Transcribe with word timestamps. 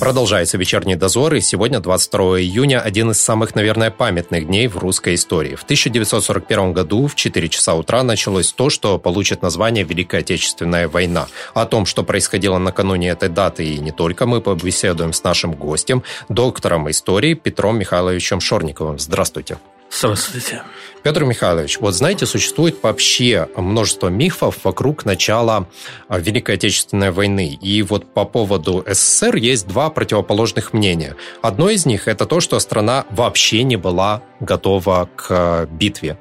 Продолжается 0.00 0.56
вечерний 0.56 0.96
дозор, 0.96 1.34
и 1.34 1.42
сегодня, 1.42 1.78
22 1.78 2.40
июня, 2.40 2.80
один 2.80 3.10
из 3.10 3.20
самых, 3.20 3.54
наверное, 3.54 3.90
памятных 3.90 4.46
дней 4.46 4.66
в 4.66 4.78
русской 4.78 5.14
истории. 5.14 5.54
В 5.56 5.62
1941 5.64 6.72
году 6.72 7.06
в 7.06 7.14
4 7.14 7.48
часа 7.50 7.74
утра 7.74 8.02
началось 8.02 8.50
то, 8.50 8.70
что 8.70 8.98
получит 8.98 9.42
название 9.42 9.84
Великая 9.84 10.22
Отечественная 10.22 10.88
война. 10.88 11.28
О 11.52 11.66
том, 11.66 11.84
что 11.84 12.02
происходило 12.02 12.56
накануне 12.56 13.10
этой 13.10 13.28
даты, 13.28 13.66
и 13.66 13.78
не 13.78 13.90
только, 13.90 14.24
мы 14.24 14.40
побеседуем 14.40 15.12
с 15.12 15.22
нашим 15.22 15.52
гостем, 15.52 16.02
доктором 16.30 16.90
истории 16.90 17.34
Петром 17.34 17.78
Михайловичем 17.78 18.40
Шорниковым. 18.40 18.98
Здравствуйте. 18.98 19.58
Здравствуйте. 19.90 20.62
Петр 21.02 21.24
Михайлович, 21.24 21.78
вот 21.80 21.94
знаете, 21.94 22.26
существует 22.26 22.82
вообще 22.82 23.48
множество 23.56 24.08
мифов 24.08 24.58
вокруг 24.64 25.04
начала 25.04 25.66
а, 26.08 26.18
Великой 26.18 26.56
Отечественной 26.56 27.10
войны. 27.10 27.58
И 27.60 27.82
вот 27.82 28.12
по 28.12 28.24
поводу 28.24 28.84
СССР 28.86 29.36
есть 29.36 29.66
два 29.66 29.90
противоположных 29.90 30.72
мнения. 30.72 31.16
Одно 31.42 31.70
из 31.70 31.86
них– 31.86 32.02
это 32.06 32.26
то, 32.26 32.40
что 32.40 32.58
страна 32.60 33.06
вообще 33.10 33.62
не 33.62 33.76
была 33.76 34.22
готова 34.40 35.08
к 35.16 35.26
а, 35.30 35.66
битве. 35.66 36.18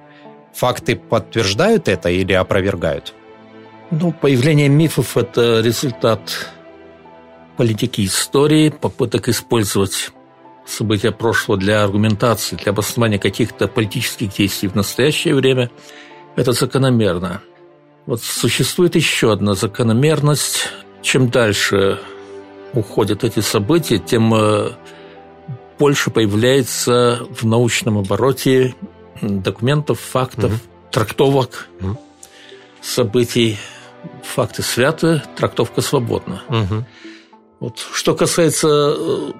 Факты 0.54 0.96
подтверждают 0.96 1.88
это 1.88 2.10
или 2.10 2.34
опровергают? 2.34 3.14
Ну, 3.92 4.12
появление 4.14 4.70
мифов– 4.70 5.18
это 5.18 5.60
результат 5.60 6.50
политики 7.58 8.06
истории, 8.06 8.70
попыток 8.70 9.28
использовать 9.28 10.12
события 10.70 11.12
прошлого 11.12 11.60
для 11.60 11.84
аргументации, 11.84 12.56
для 12.56 12.72
обоснования 12.72 13.20
каких-то 13.20 13.68
политических 13.68 14.34
действий 14.34 14.70
в 14.70 14.76
настоящее 14.76 15.36
время, 15.36 15.72
это 16.36 16.52
закономерно. 16.52 17.42
Вот 18.06 18.24
существует 18.24 18.96
еще 18.96 19.32
одна 19.32 19.56
закономерность. 19.56 20.70
Чем 21.02 21.30
дальше 21.30 22.00
уходят 22.74 23.24
эти 23.24 23.40
события, 23.40 23.98
тем 23.98 24.34
э, 24.34 24.72
больше 25.78 26.12
появляется 26.12 27.22
в 27.30 27.46
научном 27.46 27.98
обороте 27.98 28.76
документов, 29.22 30.00
фактов, 30.00 30.52
угу. 30.52 30.60
трактовок 30.92 31.68
угу. 31.82 32.00
событий. 32.82 33.58
Факты 34.24 34.62
святы, 34.62 35.22
трактовка 35.36 35.82
свободна. 35.82 36.42
Угу. 36.48 36.86
Вот. 37.60 37.86
Что 37.92 38.16
касается 38.16 38.96
э, 38.98 39.32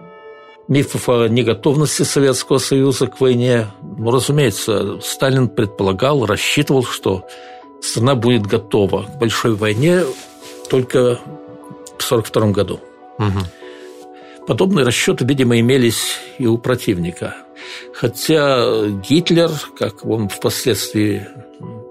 мифов 0.70 1.10
о 1.10 1.28
неготовности 1.28 2.04
Советского 2.04 2.60
Союза 2.60 3.08
к 3.08 3.20
войне. 3.20 3.68
Ну, 3.82 4.12
разумеется, 4.12 5.00
Сталин 5.02 5.50
предполагал, 5.50 6.26
рассчитывал, 6.26 6.84
что 6.84 7.28
страна 7.82 8.16
будет 8.16 8.44
готова 8.44 9.04
к 9.04 9.18
большой 9.18 9.56
войне 9.56 10.04
только 10.70 11.20
в 11.98 12.12
1942 12.12 12.52
году. 12.52 12.80
Угу. 13.18 14.46
Подобные 14.48 14.86
расчеты, 14.86 15.26
видимо, 15.26 15.60
имелись 15.60 16.18
и 16.38 16.46
у 16.46 16.58
противника. 16.58 17.36
Хотя 17.94 18.88
Гитлер, 18.88 19.52
как 19.78 20.06
он 20.06 20.30
впоследствии 20.30 21.28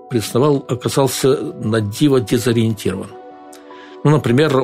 признавал, 0.09 0.65
оказался 0.69 1.37
на 1.37 1.81
диво 1.81 2.21
дезориентирован. 2.21 3.11
Ну, 4.05 4.11
например, 4.11 4.57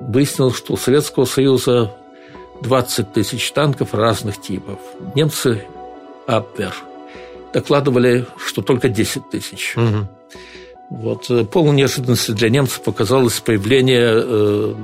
выяснилось, 0.00 0.56
что 0.56 0.74
у 0.74 0.76
Советского 0.76 1.24
Союза 1.24 1.92
20 2.62 3.12
тысяч 3.12 3.52
танков 3.52 3.94
разных 3.94 4.40
типов. 4.40 4.78
Немцы 5.14 5.64
Абвер 6.26 6.74
докладывали, 7.52 8.26
что 8.38 8.62
только 8.62 8.88
10 8.88 9.30
тысяч. 9.30 9.74
Угу. 9.76 10.08
Вот. 10.90 11.30
Э, 11.30 11.44
полной 11.44 11.76
неожиданностью 11.76 12.34
для 12.34 12.48
немцев 12.48 12.82
показалось 12.82 13.40
появление 13.40 14.12
э, 14.14 14.74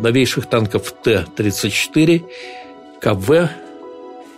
новейших 0.00 0.46
танков 0.46 0.92
Т-34, 1.02 2.24
КВ 3.00 3.50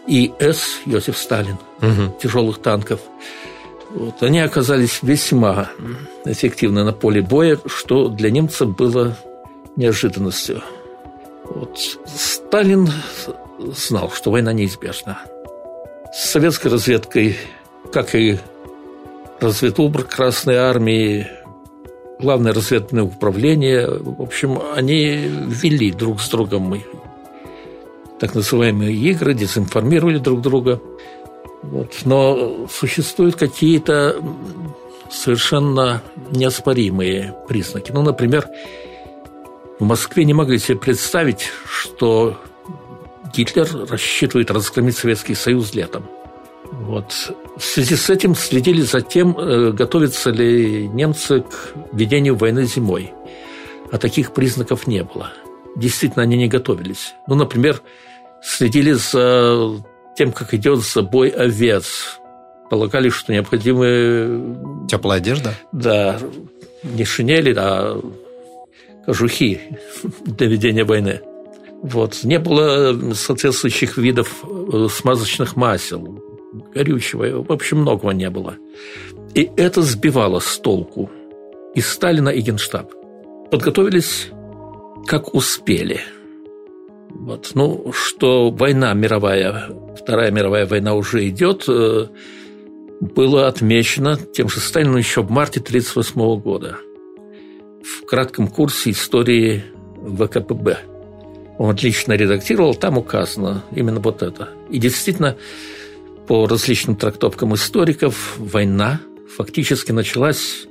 и 0.07 0.33
С 0.39 0.81
Йосиф 0.87 1.17
Сталин, 1.17 1.59
угу. 1.81 2.17
тяжелых 2.21 2.61
танков. 2.61 3.01
Вот. 3.91 4.23
Они 4.23 4.41
оказались 4.41 5.01
весьма 5.03 5.71
эффективны 6.25 6.85
на 6.85 6.93
поле 6.93 7.21
боя, 7.21 7.59
что 7.67 8.09
для 8.09 8.31
немцев 8.31 8.75
было 8.75 9.17
неожиданностью. 9.77 10.63
Вот 11.55 11.79
Сталин 12.07 12.89
знал, 13.59 14.11
что 14.11 14.31
война 14.31 14.53
неизбежна. 14.53 15.21
С 16.13 16.31
советской 16.31 16.69
разведкой, 16.69 17.37
как 17.93 18.15
и 18.15 18.39
разведубр 19.41 20.05
Красной 20.05 20.57
Армии, 20.57 21.27
Главное 22.23 22.53
разведное 22.55 23.03
управление, 23.03 23.89
в 23.89 24.23
общем, 24.23 24.57
они 24.77 25.17
вели 25.17 25.91
друг 25.91 26.21
с 26.21 26.29
другом 26.29 26.81
так 28.21 28.37
называемые 28.37 28.95
игры, 28.95 29.35
дезинформировали 29.35 30.19
друг 30.19 30.41
друга. 30.41 30.81
Вот. 31.63 31.93
Но 32.05 32.69
существуют 32.69 33.35
какие-то 33.35 34.23
совершенно 35.11 36.01
неоспоримые 36.31 37.35
признаки. 37.49 37.91
Ну, 37.91 38.03
например, 38.03 38.47
в 39.79 39.85
Москве 39.85 40.25
не 40.25 40.35
могли 40.35 40.59
себе 40.59 40.79
представить, 40.79 41.51
что 41.67 42.39
Гитлер 43.35 43.69
рассчитывает 43.89 44.51
разгромить 44.51 44.97
Советский 44.97 45.35
Союз 45.35 45.75
летом. 45.75 46.05
Вот. 46.71 47.33
В 47.57 47.63
связи 47.63 47.97
с 47.97 48.09
этим 48.11 48.35
следили 48.35 48.81
за 48.83 49.01
тем, 49.01 49.37
э, 49.39 49.73
готовятся 49.73 50.31
ли 50.31 50.89
немцы 50.89 51.41
к 51.41 51.75
ведению 51.93 52.37
войны 52.37 52.65
зимой. 52.65 53.13
А 53.91 53.99
таких 53.99 54.33
признаков 54.33 54.87
не 54.87 55.03
было. 55.05 55.33
Действительно, 55.77 56.23
они 56.23 56.37
не 56.37 56.49
готовились. 56.49 57.15
Ну, 57.27 57.35
например, 57.35 57.83
следили 58.43 58.93
за 58.93 59.83
тем, 60.17 60.33
как 60.33 60.55
идет 60.55 60.81
забой 60.81 61.29
овец. 61.29 62.19
Полагали, 62.71 63.11
что 63.11 63.33
необходимы... 63.33 64.87
Теплая 64.89 65.19
одежда? 65.19 65.55
Да. 65.73 66.19
Не 66.83 67.05
шинели, 67.05 67.55
а 67.57 68.01
кожухи 69.05 69.61
для 70.25 70.47
ведения 70.47 70.85
войны. 70.85 71.21
Вот. 71.83 72.21
Не 72.23 72.39
было 72.39 73.13
соответствующих 73.13 73.99
видов 73.99 74.45
э, 74.45 74.87
смазочных 74.89 75.57
масел, 75.57 76.23
горючего, 76.75 77.43
в 77.43 77.51
общем, 77.51 77.79
многого 77.79 78.13
не 78.13 78.31
было. 78.31 78.57
И 79.35 79.51
это 79.57 79.83
сбивало 79.83 80.39
с 80.39 80.59
толку 80.59 81.11
и 81.75 81.81
Сталина, 81.81 82.29
и 82.29 82.41
Генштаб. 82.41 82.93
Подготовились 83.51 84.29
как 85.07 85.35
успели. 85.35 86.01
Вот. 87.11 87.51
Ну, 87.55 87.93
что 87.93 88.51
война 88.51 88.95
мировая, 88.95 89.71
Вторая 90.01 90.31
мировая 90.31 90.67
война 90.67 90.95
уже 90.95 91.29
идет, 91.29 91.65
э, 91.69 92.07
было 93.01 93.49
отмечено 93.49 94.17
тем 94.17 94.49
же 94.49 94.61
Сталином 94.61 94.99
еще 94.99 95.23
в 95.23 95.31
марте 95.31 95.59
1938 95.59 96.41
года– 96.41 96.77
в 97.83 98.05
кратком 98.07 98.49
курсе 98.49 98.91
истории 98.91 99.65
ВКПБ. 100.03 100.79
Он 101.59 101.71
отлично 101.71 102.15
редактировал, 102.15 102.75
там 102.75 102.99
указано 102.99 103.65
именно 103.75 104.01
вот 104.01 104.23
это. 104.23 104.49
И 104.71 104.79
действительно, 104.79 105.37
по 106.27 106.47
различным 106.47 106.97
трактовкам 106.97 107.55
историков, 107.55 108.37
война 108.39 109.01
фактически 109.37 109.93
началась 109.93 110.67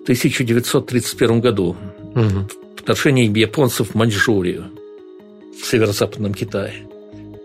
в 0.00 0.02
1931 0.02 1.40
году. 1.40 1.76
Угу. 2.14 2.48
Вторжение 2.76 3.26
японцев 3.26 3.90
в 3.90 3.94
Маньчжурию, 3.94 4.66
в 5.60 5.64
северо-западном 5.64 6.34
Китае. 6.34 6.86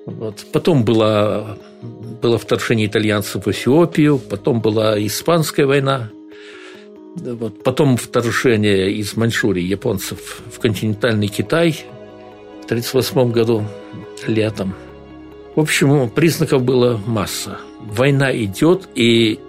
Вот. 0.05 0.45
Потом 0.51 0.83
было, 0.83 1.57
было 2.21 2.37
вторжение 2.37 2.87
итальянцев 2.87 3.45
в 3.45 3.51
Эфиопию, 3.51 4.17
потом 4.17 4.61
была 4.61 4.99
Испанская 5.03 5.65
война– 5.65 6.09
вот. 7.15 7.63
Потом 7.63 7.97
вторжение 7.97 8.91
из 8.91 9.15
Маньчжурии 9.17 9.63
японцев 9.63 10.41
в 10.51 10.59
континентальный 10.59 11.27
Китай 11.27 11.71
в 12.61 12.65
1938 12.65 13.31
году 13.31 13.65
летом. 14.27 14.73
В 15.55 15.59
общем, 15.59 16.09
признаков 16.09 16.63
было 16.63 16.99
масса. 17.05 17.59
Война 17.79 18.33
идет, 18.35 18.87
и 18.95 19.39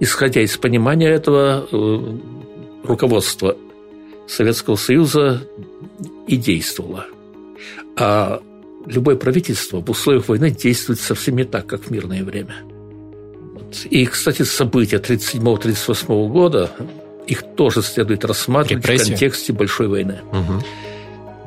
исходя 0.00 0.42
из 0.42 0.56
понимания 0.58 1.08
этого, 1.08 1.66
э, 1.70 2.16
руководство 2.84 3.56
Советского 4.28 4.76
Союза 4.76 5.48
и 6.26 6.36
действовало. 6.36 7.06
А 7.96 8.42
любое 8.84 9.16
правительство 9.16 9.80
в 9.80 9.88
условиях 9.88 10.28
войны 10.28 10.50
действует 10.50 11.00
совсем 11.00 11.36
не 11.36 11.44
так, 11.44 11.66
как 11.66 11.84
в 11.84 11.90
мирное 11.90 12.22
время– 12.22 12.56
и, 13.90 14.06
кстати, 14.06 14.42
события 14.42 14.96
1937-1938 14.96 16.28
года, 16.28 16.70
их 17.26 17.42
тоже 17.56 17.82
следует 17.82 18.24
рассматривать 18.24 18.84
Репрессии. 18.84 19.04
в 19.04 19.08
контексте 19.08 19.52
большой 19.52 19.88
войны. 19.88 20.20
Угу. 20.32 20.64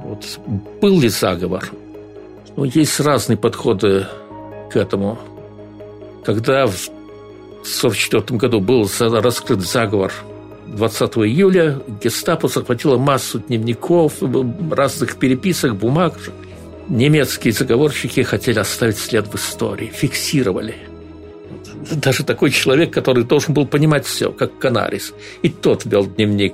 Вот. 0.03 0.39
Был 0.81 0.99
ли 0.99 1.09
заговор? 1.09 1.69
Ну, 2.55 2.63
есть 2.63 2.99
разные 2.99 3.37
подходы 3.37 4.07
к 4.71 4.75
этому. 4.75 5.19
Когда 6.23 6.65
в 6.67 6.89
1944 7.65 8.37
году 8.37 8.59
был 8.59 8.89
раскрыт 8.99 9.61
заговор 9.61 10.13
20 10.67 11.17
июля, 11.17 11.81
гестапо 12.03 12.47
захватило 12.47 12.97
массу 12.97 13.39
дневников, 13.39 14.13
разных 14.71 15.17
переписок, 15.17 15.75
бумаг. 15.75 16.13
Немецкие 16.87 17.51
заговорщики 17.51 18.21
хотели 18.21 18.59
оставить 18.59 18.97
след 18.97 19.27
в 19.27 19.35
истории, 19.35 19.91
фиксировали. 19.93 20.75
Даже 21.91 22.23
такой 22.23 22.49
человек, 22.51 22.91
который 22.91 23.23
должен 23.23 23.53
был 23.53 23.67
понимать 23.67 24.05
все, 24.05 24.31
как 24.31 24.57
Канарис, 24.57 25.13
и 25.41 25.49
тот 25.49 25.85
вел 25.85 26.05
дневник 26.05 26.53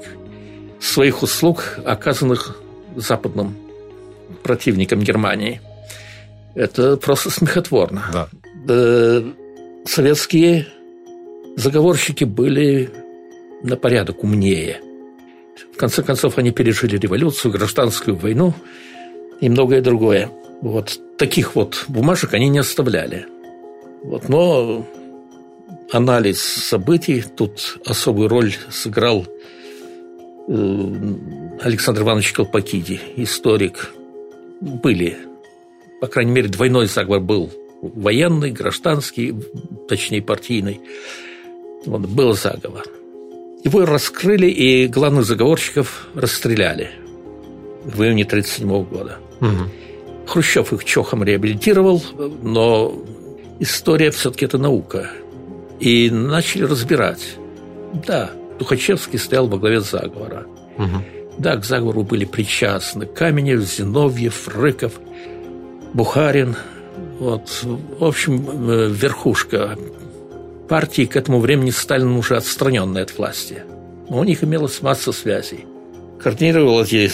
своих 0.80 1.24
услуг, 1.24 1.80
оказанных 1.86 2.62
западным 2.96 3.56
противникам 4.44 5.02
Германии. 5.02 5.62
Это 6.56 6.98
просто 6.98 7.30
смехотворно. 7.30 8.28
Да. 8.66 9.24
Советские 9.86 10.68
заговорщики 11.56 12.24
были 12.24 12.90
на 13.64 13.76
порядок 13.76 14.24
умнее. 14.24 14.82
В 15.74 15.78
конце 15.78 16.04
концов, 16.04 16.38
они 16.38 16.52
пережили 16.52 16.98
революцию, 16.98 17.52
гражданскую 17.52 18.16
войну 18.16 18.54
и 19.40 19.50
многое 19.50 19.82
другое. 19.82 20.30
Вот 20.62 21.00
таких 21.18 21.56
вот 21.56 21.86
бумажек 21.88 22.34
они 22.34 22.50
не 22.50 22.60
оставляли. 22.60 23.26
Вот, 24.04 24.30
но 24.30 24.86
анализ 25.92 26.42
событий 26.42 27.24
тут 27.36 27.80
особую 27.86 28.30
роль 28.30 28.54
сыграл 28.70 29.26
э, 30.48 30.96
Александр 31.62 32.02
Иванович 32.02 32.34
Колпакиди, 32.34 33.00
историк. 33.18 33.94
Были, 34.60 35.18
по 36.00 36.08
крайней 36.08 36.32
мере, 36.32 36.48
двойной 36.48 36.88
заговор 36.88 37.20
был 37.20 37.52
военный, 37.82 38.52
гражданский, 38.52 39.34
точнее 39.90 40.22
партийный. 40.22 40.82
Вот, 41.86 42.02
был 42.02 42.34
заговор. 42.34 42.86
Его 43.64 43.86
раскрыли, 43.86 44.48
и 44.48 44.88
главных 44.88 45.26
заговорщиков 45.26 46.08
расстреляли 46.14 46.92
в 47.84 48.02
июне 48.04 48.24
1937 48.24 48.84
года. 48.86 49.18
Угу. 49.40 50.28
Хрущев 50.28 50.74
их 50.74 50.86
чохом 50.86 51.24
реабилитировал, 51.24 52.02
но 52.44 52.94
история 53.60 54.12
все-таки 54.12 54.46
это 54.46 54.58
наука. 54.58 55.10
И 55.82 56.12
начали 56.12 56.64
разбирать. 56.64 57.38
Да, 58.06 58.30
Тухачевский 58.60 59.18
стоял 59.18 59.48
во 59.48 59.58
главе 59.58 59.82
заговора. 59.82 60.46
Угу. 60.78 61.04
Да, 61.40 61.58
к 61.58 61.66
заговору 61.66 62.04
были 62.04 62.24
причастны 62.24 63.08
Каменев, 63.08 63.62
Зиновьев, 63.62 64.48
Рыков, 64.48 65.00
Бухарин. 65.94 66.56
Вот, 67.18 67.64
в 67.64 68.04
общем, 68.04 68.70
э, 68.70 68.90
верхушка 68.90 69.76
партии 70.70 71.06
к 71.06 71.16
этому 71.16 71.40
времени 71.40 71.72
Сталин 71.72 72.12
уже 72.12 72.38
отстраненный 72.38 73.02
от 73.02 73.18
власти. 73.18 73.64
Но 74.08 74.20
у 74.20 74.24
них 74.24 74.44
имелась 74.44 74.84
масса 74.84 75.12
связей. 75.12 75.66
Координировал 76.22 76.84
эти 76.84 77.10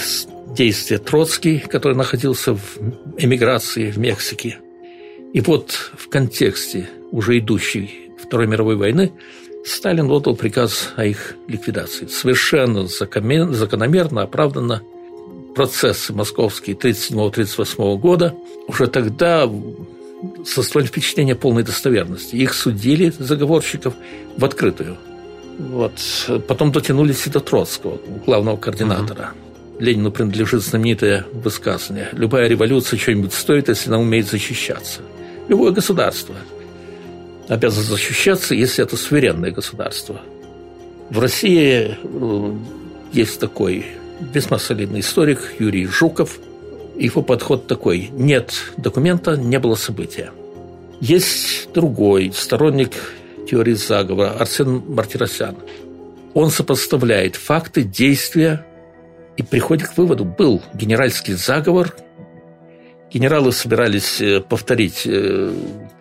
действия 0.53 0.97
Троцкий, 0.97 1.59
который 1.59 1.95
находился 1.95 2.53
в 2.53 2.77
эмиграции 3.17 3.91
в 3.91 3.97
Мексике. 3.97 4.57
И 5.33 5.39
вот 5.39 5.71
в 5.97 6.09
контексте 6.09 6.89
уже 7.11 7.39
идущей 7.39 8.06
Второй 8.21 8.47
мировой 8.47 8.75
войны 8.75 9.13
Сталин 9.65 10.09
отдал 10.09 10.35
приказ 10.35 10.93
о 10.95 11.05
их 11.05 11.35
ликвидации. 11.47 12.07
Совершенно 12.07 12.87
закономерно, 12.87 14.21
оправданно 14.21 14.81
процессы 15.55 16.13
московские 16.13 16.75
1937-1938 16.75 17.97
года. 17.97 18.33
Уже 18.67 18.87
тогда 18.87 19.49
создавали 20.45 20.87
впечатление 20.87 21.35
полной 21.35 21.63
достоверности. 21.63 22.35
Их 22.35 22.53
судили, 22.53 23.13
заговорщиков, 23.17 23.93
в 24.37 24.45
открытую. 24.45 24.97
Вот. 25.57 25.93
Потом 26.47 26.71
дотянулись 26.71 27.27
и 27.27 27.29
до 27.29 27.39
Троцкого, 27.39 27.99
главного 28.25 28.57
координатора. 28.57 29.33
Угу. 29.33 29.83
Ленину 29.83 30.11
принадлежит 30.11 30.63
знаменитое 30.63 31.25
высказывание 31.33 32.09
«Любая 32.13 32.47
революция 32.47 32.97
что-нибудь 32.97 33.33
стоит, 33.33 33.69
если 33.69 33.89
она 33.89 33.99
умеет 33.99 34.27
защищаться». 34.27 35.01
Любое 35.47 35.71
государство 35.71 36.35
обязано 37.47 37.83
защищаться, 37.83 38.55
если 38.55 38.83
это 38.83 38.97
суверенное 38.97 39.51
государство. 39.51 40.21
В 41.09 41.19
России 41.19 41.97
э, 42.01 42.53
есть 43.13 43.39
такой 43.39 43.85
весьма 44.33 44.59
солидный 44.59 44.99
историк 45.01 45.55
Юрий 45.59 45.85
Жуков– 45.85 46.39
его 46.97 47.21
подход 47.21 47.67
такой. 47.67 48.09
Нет 48.11 48.53
документа, 48.77 49.37
не 49.37 49.59
было 49.59 49.75
события. 49.75 50.31
Есть 50.99 51.71
другой 51.73 52.31
сторонник 52.33 52.91
теории 53.49 53.73
заговора, 53.73 54.31
Арсен 54.31 54.83
Мартиросян. 54.87 55.55
Он 56.33 56.49
сопоставляет 56.49 57.35
факты, 57.35 57.83
действия 57.83 58.65
и 59.37 59.43
приходит 59.43 59.89
к 59.89 59.97
выводу, 59.97 60.25
был 60.25 60.61
генеральский 60.73 61.35
заговор, 61.35 61.95
генералы 63.11 63.51
собирались 63.51 64.19
э, 64.19 64.41
повторить 64.41 65.03
э, 65.05 65.53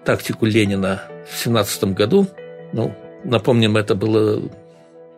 тактику 0.05 0.47
Ленина 0.47 1.03
в 1.31 1.37
17 1.39 1.85
году. 1.95 2.27
Ну, 2.73 2.95
напомним, 3.25 3.77
это 3.77 3.95
было 3.95 4.43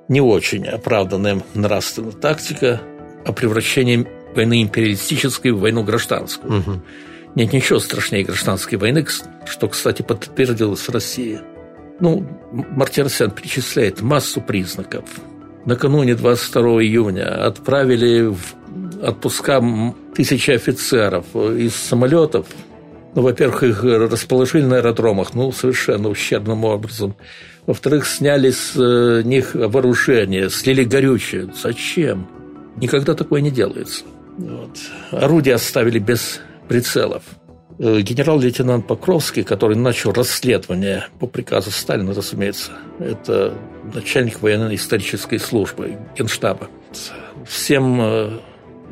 не 0.09 0.21
очень 0.21 0.67
оправданная 0.67 1.43
нравственная 1.55 2.13
тактика 2.13 2.81
о 3.25 3.33
превращении 3.33 4.07
войны 4.35 4.63
империалистической 4.63 5.53
в 5.53 5.61
войну 5.61 5.83
гражданскую. 5.83 6.61
Угу. 6.61 6.81
Нет 7.35 7.53
ничего 7.53 7.79
страшнее 7.79 8.25
гражданской 8.25 8.79
войны, 8.79 9.07
что, 9.47 9.69
кстати, 9.69 10.03
подтвердилось 10.03 10.81
в 10.81 10.91
России. 10.91 11.41
Ну, 12.01 12.27
Мартиросян 12.53 13.31
перечисляет 13.31 14.01
массу 14.01 14.41
признаков. 14.41 15.05
Накануне 15.65 16.15
22 16.15 16.63
июня 16.83 17.47
отправили 17.47 18.29
в 18.29 18.55
отпуска 19.03 19.63
тысячи 20.15 20.53
офицеров 20.53 21.35
из 21.35 21.75
самолетов. 21.75 22.47
Ну, 23.15 23.23
во-первых, 23.23 23.63
их 23.63 23.83
расположили 23.83 24.63
на 24.63 24.77
аэродромах, 24.77 25.35
ну, 25.35 25.51
совершенно 25.53 26.09
ущербным 26.09 26.65
образом. 26.65 27.17
Во-вторых, 27.67 28.07
сняли 28.07 28.51
с 28.51 28.73
э, 28.77 29.23
них 29.25 29.55
вооружение, 29.55 30.51
слили 30.51 30.85
горючее. 30.85 31.51
Зачем? 31.55 32.29
Никогда 32.77 33.15
такое 33.15 33.41
не 33.41 33.51
делается. 33.51 34.05
Вот. 34.39 34.79
Орудия 35.11 35.55
оставили 35.55 35.99
без 35.99 36.41
прицелов. 36.69 37.23
Э, 37.79 38.01
генерал-лейтенант 38.01 38.87
Покровский, 38.87 39.45
который 39.45 39.77
начал 39.77 40.13
расследование 40.13 41.07
по 41.21 41.27
приказу 41.27 41.71
Сталина, 41.71 42.13
разумеется, 42.13 42.73
это 42.99 43.55
начальник 43.95 44.43
военно-исторической 44.43 45.39
службы 45.39 45.97
Генштаба. 46.17 46.69
Всем 47.47 48.01
э, 48.01 48.31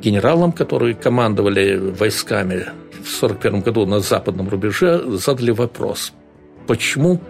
генералам, 0.00 0.52
которые 0.52 0.94
командовали 0.94 1.76
войсками 1.76 2.66
в 3.06 3.22
1941 3.22 3.60
году 3.60 3.86
на 3.86 4.00
западном 4.00 4.48
рубеже, 4.48 5.02
задали 5.16 5.52
вопрос, 5.52 6.12
почему, 6.66 7.20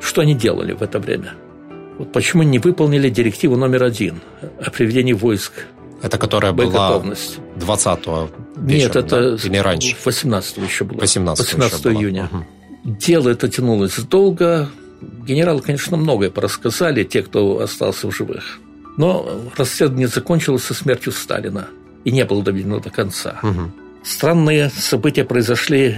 что 0.00 0.22
они 0.22 0.34
делали 0.34 0.72
в 0.72 0.82
это 0.82 0.98
время. 0.98 1.34
Вот 1.98 2.12
почему 2.12 2.42
не 2.42 2.58
выполнили 2.58 3.10
директиву 3.10 3.56
номер 3.56 3.84
один 3.84 4.20
о 4.64 4.70
приведении 4.70 5.12
войск 5.12 5.52
это 6.02 6.16
которая 6.16 6.52
была 6.52 7.02
20-го 7.56 8.30
Нет, 8.56 8.96
это 8.96 9.36
да? 9.36 9.48
Или 9.48 9.58
раньше? 9.58 9.96
18 10.02 10.56
еще 10.58 10.84
было. 10.84 10.98
18, 10.98 11.54
18 11.54 11.86
июня. 11.88 12.30
Угу. 12.32 12.96
Дело 12.98 13.28
это 13.28 13.48
тянулось 13.48 13.98
долго. 13.98 14.70
Генералы, 15.26 15.60
конечно, 15.60 15.96
многое 15.96 16.30
порассказали, 16.30 17.04
те, 17.04 17.22
кто 17.22 17.60
остался 17.60 18.08
в 18.10 18.16
живых. 18.16 18.60
Но 18.96 19.28
расследование 19.56 20.08
закончилось 20.08 20.64
со 20.64 20.74
смертью 20.74 21.12
Сталина 21.12 21.68
и 22.04 22.10
не 22.10 22.24
было 22.24 22.42
доведено 22.42 22.80
до 22.80 22.90
конца. 22.90 23.38
Угу. 23.42 23.70
Странные 24.02 24.70
события 24.70 25.24
произошли 25.24 25.94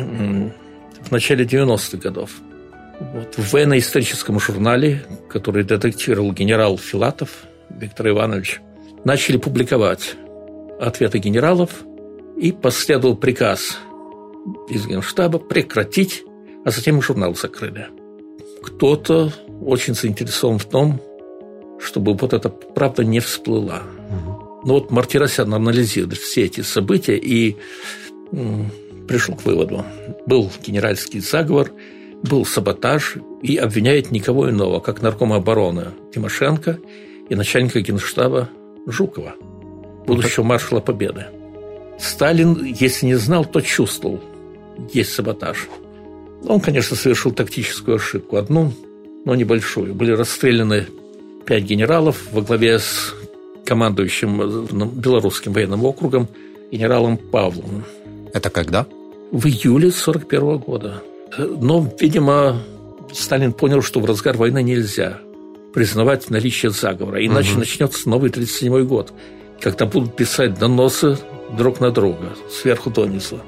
в 1.01 1.11
начале 1.11 1.45
90-х 1.45 1.99
годов. 1.99 2.31
Вот 3.01 3.35
в 3.37 3.53
военно-историческом 3.53 4.39
журнале, 4.39 5.05
который 5.29 5.63
редактировал 5.63 6.33
генерал 6.33 6.79
Филатов 6.79 7.45
Виктор 7.71 8.09
Иванович, 8.09 8.61
начали 9.05 9.37
публиковать 9.37 10.15
ответы 10.81 11.19
генералов, 11.19 11.71
и 12.43 12.51
последовал 12.51 13.17
приказ 13.17 13.79
из 14.69 14.87
Генштаба 14.87 15.39
прекратить, 15.39 16.25
а 16.65 16.71
затем 16.71 17.01
журнал 17.01 17.37
закрыли. 17.37 17.87
Кто-то 18.65 19.33
очень 19.61 19.95
заинтересован 19.95 20.59
в 20.59 20.65
том, 20.65 21.01
чтобы 21.79 22.15
вот 22.15 22.33
эта 22.33 22.49
правда 22.49 23.05
не 23.05 23.21
всплыла. 23.21 23.83
Но 24.65 24.75
вот 24.75 24.91
Мартиросян 24.91 25.53
анализирует 25.53 26.19
все 26.19 26.45
эти 26.45 26.61
события 26.61 27.17
и 27.17 27.57
пришел 29.09 29.35
к 29.35 29.45
выводу. 29.45 29.85
Был 30.27 30.51
генеральский 30.65 31.21
заговор, 31.21 31.73
был 32.23 32.47
саботаж 32.47 33.17
и 33.43 33.57
обвиняет 33.57 34.11
никого 34.11 34.49
иного, 34.49 34.81
как 34.81 35.03
наркома 35.03 35.37
обороны 35.37 35.87
Тимошенко 36.15 36.79
и 37.29 37.35
начальника 37.35 37.81
генштаба 37.81 38.49
Жукова, 38.87 39.35
будущего 40.07 40.45
маршала 40.45 40.81
Победы. 40.81 41.27
Сталин, 41.99 42.65
если 42.65 43.07
не 43.07 43.15
знал, 43.15 43.45
то 43.45 43.61
чувствовал. 43.61 44.21
есть 44.93 45.13
саботаж. 45.13 45.69
Он, 46.47 46.61
конечно, 46.61 46.97
совершил 46.97 47.33
тактическую 47.33 47.97
ошибку, 47.97 48.37
одну, 48.37 48.73
но 49.25 49.35
небольшую. 49.35 49.95
Были 49.95 50.13
расстреляны 50.13 50.87
пять 51.47 51.65
генералов 51.65 52.33
во 52.33 52.43
главе 52.43 52.79
с 52.79 53.15
командующим 53.65 54.67
ну, 54.71 54.87
Белорусским 54.87 55.53
военным 55.53 55.85
округом 55.85 56.29
генералом 56.71 57.17
Павловым. 57.17 57.85
Это 58.33 58.51
когда? 58.51 58.87
В 59.31 59.47
июле 59.47 59.89
1941 59.89 60.59
года. 60.59 61.03
Но, 61.39 61.87
видимо, 61.99 62.63
Сталин 63.13 63.53
понял, 63.53 63.83
что 63.83 64.01
в 64.01 64.05
разгар 64.05 64.37
войны 64.37 64.63
нельзя 64.63 65.19
признавать 65.73 66.29
наличие 66.31 66.71
заговора, 66.71 67.25
иначе 67.25 67.53
угу. 67.53 67.61
начнется 67.61 68.09
новый 68.09 68.31
1937 68.31 68.87
год, 68.87 69.13
когда 69.61 69.87
будут 69.87 70.17
писать 70.17 70.59
доносы 70.59 71.19
друг 71.57 71.81
на 71.81 71.91
друга, 71.91 72.35
сверху 72.51 72.91
донизу. 72.91 73.41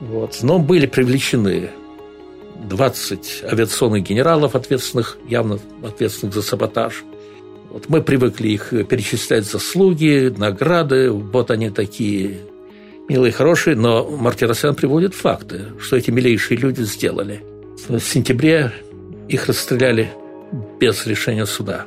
Вот. 0.00 0.38
Но 0.42 0.58
были 0.58 0.86
привлечены 0.86 1.70
20 2.68 3.44
авиационных 3.44 4.02
генералов, 4.02 4.54
ответственных, 4.54 5.18
явно 5.28 5.58
ответственных 5.82 6.34
за 6.34 6.42
саботаж. 6.42 7.04
Вот 7.74 7.88
мы 7.88 8.02
привыкли 8.02 8.50
их 8.50 8.68
перечислять 8.88 9.44
заслуги, 9.44 10.32
награды, 10.36 11.10
вот 11.10 11.50
они 11.50 11.70
такие 11.70 12.36
милые, 13.08 13.32
хорошие, 13.32 13.74
но 13.74 14.08
Мартиросян 14.08 14.76
приводит 14.76 15.12
факты, 15.12 15.72
что 15.80 15.96
эти 15.96 16.12
милейшие 16.12 16.56
люди 16.56 16.82
сделали. 16.82 17.42
В 17.88 17.98
сентябре 17.98 18.70
их 19.28 19.48
расстреляли 19.48 20.08
без 20.78 21.04
решения 21.04 21.46
суда. 21.46 21.86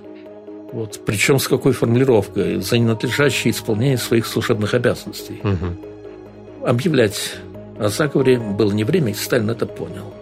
Вот. 0.73 0.99
Причем 1.05 1.39
с 1.39 1.47
какой 1.47 1.71
формулировкой? 1.71 2.59
За 2.59 2.77
ненадлежащее 2.77 3.51
исполнение 3.51 3.97
своих 3.97 4.27
служебных 4.27 4.73
обязанностей. 4.73 5.39
Угу. 5.41 6.67
Объявлять 6.67 7.35
о 7.79 7.87
заговоре 7.87 8.37
было 8.39 8.73
не 8.73 8.83
время, 8.83 9.11
и 9.11 9.13
Сталин 9.13 9.49
это 9.49 9.65
понял. 9.65 10.13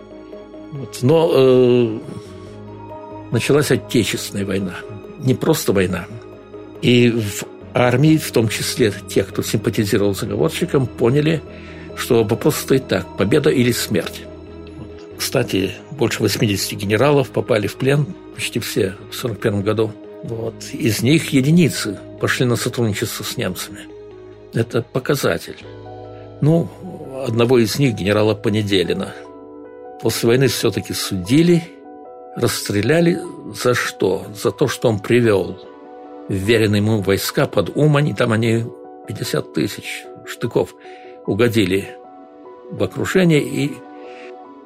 Вот. 0.74 1.00
Но 1.02 1.32
э, 1.34 2.00
началась 3.32 3.72
Отечественная 3.72 4.46
война. 4.46 4.76
Не 5.26 5.34
просто 5.34 5.74
война. 5.74 6.06
И 6.82 7.10
в 7.10 7.44
армии, 7.74 8.18
в 8.18 8.32
том 8.32 8.48
числе 8.48 8.94
тех, 9.10 9.28
кто 9.28 9.42
симпатизировал 9.42 10.16
заговорщикам, 10.16 10.86
поняли, 10.88 11.42
что 11.98 12.24
вопрос 12.24 12.58
стоит 12.58 12.88
так– 12.88 13.18
победа 13.18 13.50
или 13.50 13.72
смерть. 13.72 14.22
Кстати, 15.18 15.72
больше 15.92 16.22
80 16.22 16.74
генералов 16.74 17.30
попали 17.32 17.68
в 17.68 17.76
плен, 17.76 18.06
почти 18.36 18.60
все 18.60 18.96
в 19.12 19.18
1941 19.24 19.62
году. 19.62 19.92
Вот. 20.24 20.56
Из 20.74 21.02
них 21.02 21.34
единицы 21.34 22.00
пошли 22.20 22.46
на 22.46 22.56
сотрудничество 22.56 23.24
с 23.24 23.38
немцами. 23.38 23.80
Это 24.54 24.82
показатель. 24.82 25.58
Ну, 26.42 26.70
одного 27.26 27.60
из 27.60 27.80
них, 27.80 27.96
генерала 27.96 28.36
Понеделина, 28.36 29.14
после 30.02 30.28
войны 30.28 30.48
все-таки 30.48 30.94
судили, 30.94 31.64
расстреляли 32.36 33.20
за 33.56 33.74
что? 33.74 34.26
За 34.36 34.52
то, 34.52 34.68
что 34.68 34.90
он 34.90 35.00
привел 35.00 35.58
вверенные 36.28 36.82
ему 36.82 37.02
войска 37.02 37.48
под 37.48 37.76
Умань, 37.76 38.10
и 38.10 38.14
там 38.14 38.32
они 38.32 38.66
50 39.08 39.54
тысяч 39.54 40.04
штыков 40.26 40.76
угодили 41.26 41.96
в 42.72 42.84
окружение 42.84 43.42
и 43.42 43.74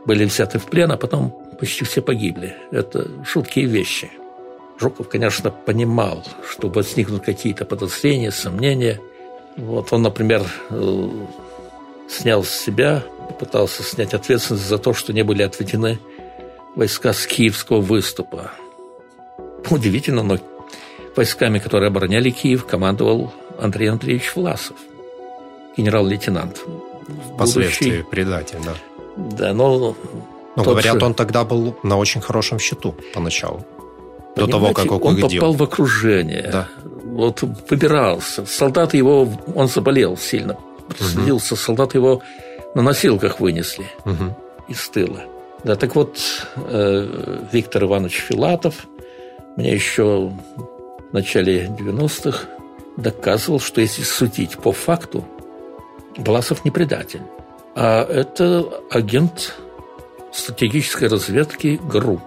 были 0.05 0.25
взяты 0.25 0.57
в 0.59 0.65
плен, 0.65 0.91
а 0.91 0.97
потом 0.97 1.31
почти 1.59 1.85
все 1.85 2.01
погибли. 2.01 2.55
Это 2.71 3.07
шуткие 3.25 3.65
вещи. 3.65 4.09
Жуков, 4.79 5.09
конечно, 5.09 5.51
понимал, 5.51 6.25
что 6.49 6.69
возникнут 6.69 7.23
какие-то 7.23 7.65
подозрения, 7.65 8.31
сомнения. 8.31 9.01
Вот 9.57 9.91
он, 9.91 10.03
например, 10.03 10.43
э, 10.69 11.09
снял 12.07 12.45
с 12.45 12.49
себя, 12.49 13.03
попытался 13.27 13.83
снять 13.83 14.13
ответственность 14.13 14.67
за 14.67 14.77
то, 14.77 14.93
что 14.93 15.11
не 15.11 15.23
были 15.23 15.43
отведены 15.43 15.99
войска 16.75 17.11
с 17.11 17.27
киевского 17.27 17.81
выступа. 17.81 18.51
Удивительно, 19.69 20.23
но 20.23 20.37
войсками, 21.15 21.59
которые 21.59 21.87
обороняли 21.87 22.29
Киев, 22.29 22.65
командовал 22.65 23.31
Андрей 23.59 23.89
Андреевич 23.89 24.35
Власов, 24.35 24.77
генерал-лейтенант. 25.77 26.63
Впоследствии 27.33 27.89
будущий... 27.89 28.03
предатель, 28.09 28.59
да. 28.63 28.73
Да, 29.17 29.53
но... 29.53 29.95
Но 30.55 30.63
говорят, 30.63 30.99
же... 30.99 31.05
он 31.05 31.13
тогда 31.13 31.43
был 31.43 31.77
на 31.83 31.97
очень 31.97 32.21
хорошем 32.21 32.59
счету 32.59 32.95
поначалу. 33.13 33.65
До 34.35 34.47
того, 34.47 34.73
как 34.73 34.91
он 34.91 35.19
попал 35.19 35.53
в 35.53 35.63
окружение. 35.63 36.49
Да. 36.51 36.67
Вот 37.03 37.43
выбирался. 37.69 38.45
Солдаты 38.45 38.97
его... 38.97 39.27
Он 39.55 39.67
заболел 39.67 40.17
сильно. 40.17 40.57
Следился. 40.97 41.55
Угу. 41.55 41.61
Солдаты 41.61 41.97
его 41.97 42.21
на 42.75 42.81
носилках 42.81 43.39
вынесли 43.39 43.85
угу. 44.05 44.35
из 44.67 44.87
тыла. 44.89 45.23
Да, 45.63 45.75
так 45.75 45.95
вот, 45.95 46.17
э, 46.55 47.45
Виктор 47.51 47.83
Иванович 47.83 48.13
Филатов 48.29 48.87
мне 49.59 49.73
еще 49.73 50.31
в 51.11 51.13
начале 51.13 51.65
90-х 51.65 52.47
доказывал, 52.95 53.59
что 53.59 53.81
если 53.81 54.03
судить 54.03 54.57
по 54.57 54.71
факту, 54.71 55.25
Власов 56.15 56.63
не 56.63 56.71
предатель, 56.71 57.21
а 57.75 58.05
это 58.05 58.65
агент 58.89 59.55
стратегической 60.31 61.09
разведки 61.09 61.79
ГРУ, 61.83 62.21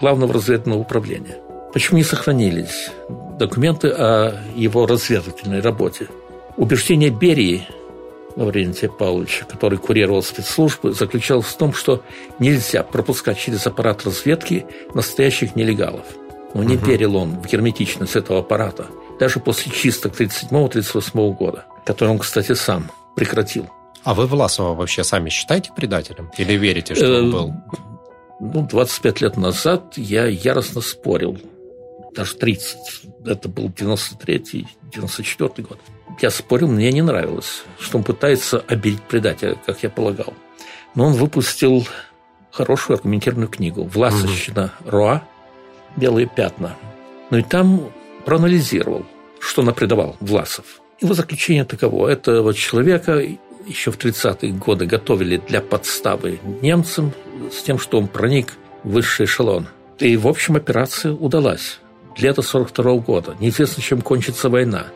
Главного 0.00 0.34
разведывательного 0.34 0.78
управления. 0.78 1.38
Почему 1.72 1.98
не 1.98 2.04
сохранились 2.04 2.90
документы 3.36 3.88
о 3.88 4.40
его 4.54 4.86
разведывательной 4.86 5.60
работе? 5.60 6.06
Убеждение 6.56 7.10
Берии 7.10 7.66
Лаврентия 8.36 8.88
Павловича, 8.88 9.44
который 9.44 9.78
курировал 9.78 10.22
спецслужбы, 10.22 10.92
заключалось 10.92 11.46
в 11.46 11.56
том, 11.56 11.74
что 11.74 12.04
нельзя 12.38 12.84
пропускать 12.84 13.38
через 13.38 13.66
аппарат 13.66 14.04
разведки 14.04 14.66
настоящих 14.94 15.56
нелегалов– 15.56 16.06
но 16.54 16.62
не 16.62 16.76
угу. 16.76 16.86
верил 16.86 17.16
он 17.16 17.40
в 17.40 17.46
герметичность 17.46 18.16
этого 18.16 18.40
аппарата, 18.40 18.86
даже 19.18 19.40
после 19.40 19.72
чисток 19.72 20.18
1937-1938 20.20 21.34
года, 21.34 21.66
который 21.84 22.10
он, 22.10 22.18
кстати, 22.18 22.54
сам 22.54 22.90
прекратил. 23.16 23.68
А 24.02 24.14
вы 24.14 24.26
Власова 24.26 24.74
вообще 24.74 25.04
сами 25.04 25.28
считаете 25.28 25.72
предателем? 25.76 26.30
Или 26.38 26.54
верите, 26.54 26.94
что 26.94 27.18
он 27.18 27.28
э, 27.28 27.32
был? 27.32 27.54
Ну, 28.40 28.66
25 28.66 29.20
лет 29.20 29.36
назад 29.36 29.94
я 29.96 30.26
яростно 30.26 30.80
спорил. 30.80 31.38
Даже 32.14 32.34
30. 32.36 32.76
Это 33.26 33.48
был 33.48 33.68
93-й, 33.68 34.66
94 34.92 35.68
год. 35.68 35.78
Я 36.20 36.30
спорил, 36.30 36.68
мне 36.68 36.90
не 36.90 37.02
нравилось, 37.02 37.62
что 37.78 37.98
он 37.98 38.04
пытается 38.04 38.64
обелить 38.66 39.02
предателя, 39.02 39.56
как 39.66 39.82
я 39.82 39.90
полагал. 39.90 40.32
Но 40.94 41.06
он 41.06 41.12
выпустил 41.12 41.86
хорошую 42.50 42.96
аргументированную 42.96 43.48
книгу 43.48 43.84
«Власовщина 43.84 44.72
Руа 44.84 45.22
белые 45.96 46.26
пятна. 46.26 46.76
Ну 47.30 47.38
и 47.38 47.42
там 47.42 47.90
проанализировал, 48.24 49.06
что 49.40 49.62
напредавал 49.62 50.16
Власов. 50.20 50.80
Его 51.00 51.14
заключение 51.14 51.64
таково. 51.64 52.08
Этого 52.08 52.52
человека 52.54 53.22
еще 53.66 53.90
в 53.90 53.98
30-е 53.98 54.52
годы 54.52 54.86
готовили 54.86 55.36
для 55.36 55.60
подставы 55.60 56.40
немцам 56.60 57.12
с 57.50 57.62
тем, 57.62 57.78
что 57.78 57.98
он 57.98 58.08
проник 58.08 58.54
в 58.82 58.90
высший 58.90 59.26
эшелон. 59.26 59.68
И, 59.98 60.16
в 60.16 60.26
общем, 60.26 60.56
операция 60.56 61.12
удалась. 61.12 61.78
Лето 62.18 62.42
42 62.42 62.92
-го 62.92 63.00
года. 63.00 63.36
Неизвестно, 63.40 63.82
чем 63.82 64.02
кончится 64.02 64.48
война. 64.48 64.86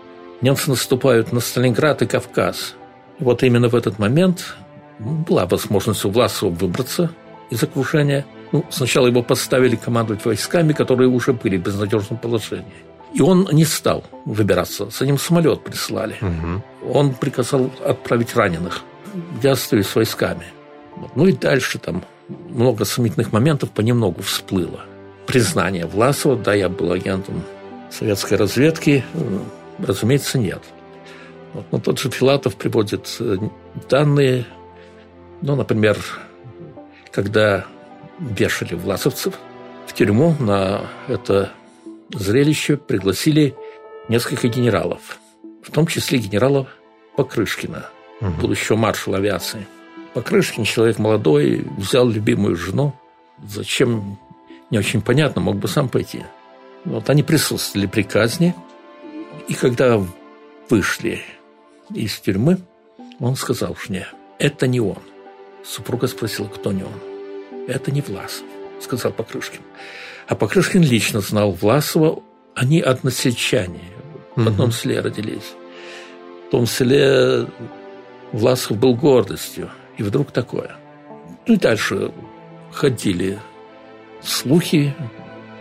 Немцы 0.41 0.69
наступают 0.71 1.33
на 1.33 1.41
Сталинград 1.41 2.03
и 2.03 2.07
Кавказ. 2.07 2.75
И 3.19 3.25
вот 3.25 3.43
именно 3.43 3.69
в 3.69 3.75
этот 3.75 3.99
момент 3.99 4.57
была 4.99 5.47
возможность 5.47 6.05
у 6.05 6.11
Власова 6.11 6.51
выбраться 6.51 7.11
из 7.51 7.63
окружения– 7.63 8.27
ну, 8.53 8.65
сначала 8.71 9.07
его 9.07 9.23
поставили 9.23 9.77
командовать 9.77 10.25
войсками, 10.25 10.73
которые 10.73 11.09
уже 11.09 11.33
были 11.33 11.57
в 11.57 11.63
безнадежном 11.63 12.19
положении. 12.19 12.85
И 13.15 13.21
он 13.21 13.49
не 13.53 13.65
стал 13.65 14.05
выбираться. 14.25 14.91
За 14.91 15.07
ним 15.07 15.19
самолет 15.19 15.63
прислали. 15.63 16.17
Угу. 16.21 16.93
Он 16.93 17.15
приказал 17.15 17.71
отправить 17.85 18.35
раненых. 18.35 18.83
Я 19.43 19.53
остаюсь 19.53 19.87
с 19.87 19.95
войсками. 19.95 20.47
Ну 21.15 21.27
и 21.27 21.33
дальше 21.33 21.79
там 21.79 22.05
много 22.29 22.85
сомнительных 22.85 23.33
моментов 23.33 23.71
понемногу 23.71 24.23
всплыло. 24.23 24.81
Признание 25.27 25.87
Власова, 25.87 26.37
да, 26.37 26.55
я 26.55 26.69
был 26.69 26.93
агентом 26.93 27.43
советской 27.91 28.35
разведки, 28.35 29.05
разумеется, 29.79 30.39
нет. 30.39 30.63
Вот, 31.53 31.67
но 31.71 31.79
тот 31.79 32.01
же 32.01 32.11
Филатов 32.11 32.57
приводит 32.57 33.17
э, 33.21 33.37
данные, 33.89 34.45
ну, 35.41 35.55
например, 35.55 35.99
когда 37.13 37.65
вешали 38.19 38.75
власовцев. 38.75 39.39
В 39.87 39.93
тюрьму 39.93 40.35
на 40.41 40.89
это 41.09 41.53
зрелище 42.11 42.77
пригласили 42.77 43.55
несколько 44.09 44.49
генералов, 44.49 45.19
в 45.63 45.71
том 45.71 45.87
числе 45.87 46.19
генерала 46.19 46.69
Покрышкина, 47.17 47.87
угу. 48.21 48.31
будущего 48.41 48.77
маршала 48.77 49.19
авиации. 49.19 49.67
Покрышкин, 50.15 50.65
человек 50.65 50.99
молодой, 50.99 51.67
взял 51.77 52.09
любимую 52.09 52.57
жену. 52.57 52.95
Зачем, 53.45 54.19
не 54.71 54.79
очень 54.79 55.03
понятно, 55.03 55.41
мог 55.43 55.57
бы 55.57 55.69
сам 55.69 55.89
пойти. 55.89 56.23
Вот 56.85 57.11
они 57.11 57.23
присутствовали 57.23 57.87
при 57.87 58.03
казни, 58.03 58.55
и 59.49 59.55
когда 59.55 60.01
вышли 60.71 61.23
из 61.91 62.19
тюрьмы, 62.21 62.59
он 63.19 63.37
сказал 63.37 63.77
жене, 63.77 64.07
это 64.39 64.67
не 64.67 64.81
он. 64.81 64.99
Супруга 65.65 66.07
спросила, 66.07 66.47
кто 66.47 66.73
не 66.73 66.83
он. 66.83 67.14
«Это 67.67 67.91
не 67.91 68.01
Власов»,– 68.01 68.45
сказал 68.81 69.13
Покрышкин. 69.13 69.61
А 70.27 70.35
Покрышкин 70.35 70.83
лично 70.83 71.21
знал 71.21 71.53
Власова. 71.53 72.23
Они 72.55 72.81
односельчане. 72.81 73.81
В 74.37 74.49
одном 74.49 74.73
селе 74.73 75.01
родились. 75.01 75.55
В 76.47 76.51
том 76.51 76.67
селе 76.67 77.47
Власов 78.33 78.79
был 78.79 78.95
гордостью. 78.95 79.71
И 79.97 80.03
вдруг 80.03 80.31
такое. 80.33 80.77
Ну 81.47 81.55
и 81.55 81.57
дальше 81.57 82.13
ходили 82.73 83.39
слухи 84.23 84.95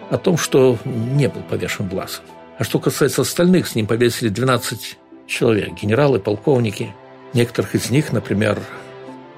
о 0.10 0.18
том, 0.18 0.38
что 0.38 0.78
не 0.86 1.28
был 1.28 1.42
повешен 1.42 1.90
Власов. 1.90 2.24
А 2.58 2.64
что 2.64 2.80
касается 2.80 3.22
остальных, 3.22 3.68
с 3.68 3.76
ним 3.76 3.88
повесили 3.88 4.30
12 4.30 4.98
человек. 5.28 5.74
Генералы, 5.74 6.20
полковники. 6.20 6.94
Некоторых 7.34 7.76
из 7.76 7.90
них, 7.90 8.12
например, 8.12 8.60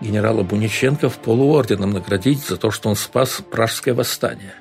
генерала 0.02 0.44
Буниченко 0.44 1.10
в 1.10 1.18
полуорденом 1.18 1.92
наградить 1.92 2.46
за 2.46 2.58
то, 2.58 2.72
что 2.72 2.90
он 2.90 2.96
спас 2.96 3.42
Пражское 3.52 3.94
восстание. 3.94 4.56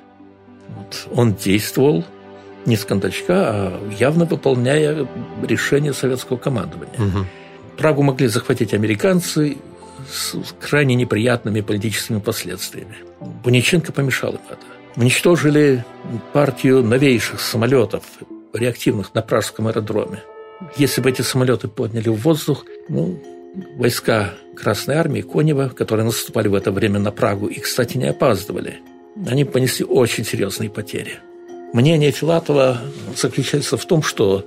Вот. 0.69 1.07
Он 1.13 1.33
действовал 1.35 2.03
не 2.65 2.77
с 2.77 2.85
кондачка, 2.85 3.49
а 3.49 3.89
явно 3.97 4.25
выполняя 4.25 5.07
решение 5.43 5.93
советского 5.93 6.37
командования. 6.37 6.99
Угу. 6.99 7.25
Прагу 7.77 8.03
могли 8.03 8.27
захватить 8.27 8.73
американцы 8.73 9.57
с 10.11 10.35
крайне 10.59 10.95
неприятными 10.95 11.61
политическими 11.61 12.19
последствиями. 12.19 12.95
Буниченко 13.43 13.91
помешал 13.91 14.31
им 14.31 14.41
это. 14.49 14.59
Уничтожили 14.95 15.83
партию 16.31 16.83
новейших 16.83 17.41
самолетов, 17.41 18.03
реактивных 18.53 19.13
на 19.13 19.21
Пражском 19.21 19.67
аэродроме. 19.67 20.23
Если 20.77 21.01
бы 21.01 21.09
эти 21.09 21.21
самолеты 21.21 21.67
подняли 21.67 22.07
в 22.09 22.15
воздух, 22.15 22.65
ну, 22.87 23.21
войска 23.77 24.33
Красной 24.55 24.95
Армии 24.95 25.21
Конева, 25.21 25.69
которые 25.69 26.05
наступали 26.05 26.47
в 26.47 26.55
это 26.55 26.71
время 26.71 26.99
на 26.99 27.11
Прагу 27.11 27.47
и, 27.47 27.59
кстати, 27.59 27.97
не 27.97 28.07
опаздывали, 28.07 28.79
они 29.27 29.45
понесли 29.45 29.85
очень 29.85 30.25
серьезные 30.25 30.69
потери. 30.69 31.19
Мнение 31.73 32.11
Филатова 32.11 32.81
заключается 33.15 33.77
в 33.77 33.85
том, 33.85 34.01
что 34.01 34.45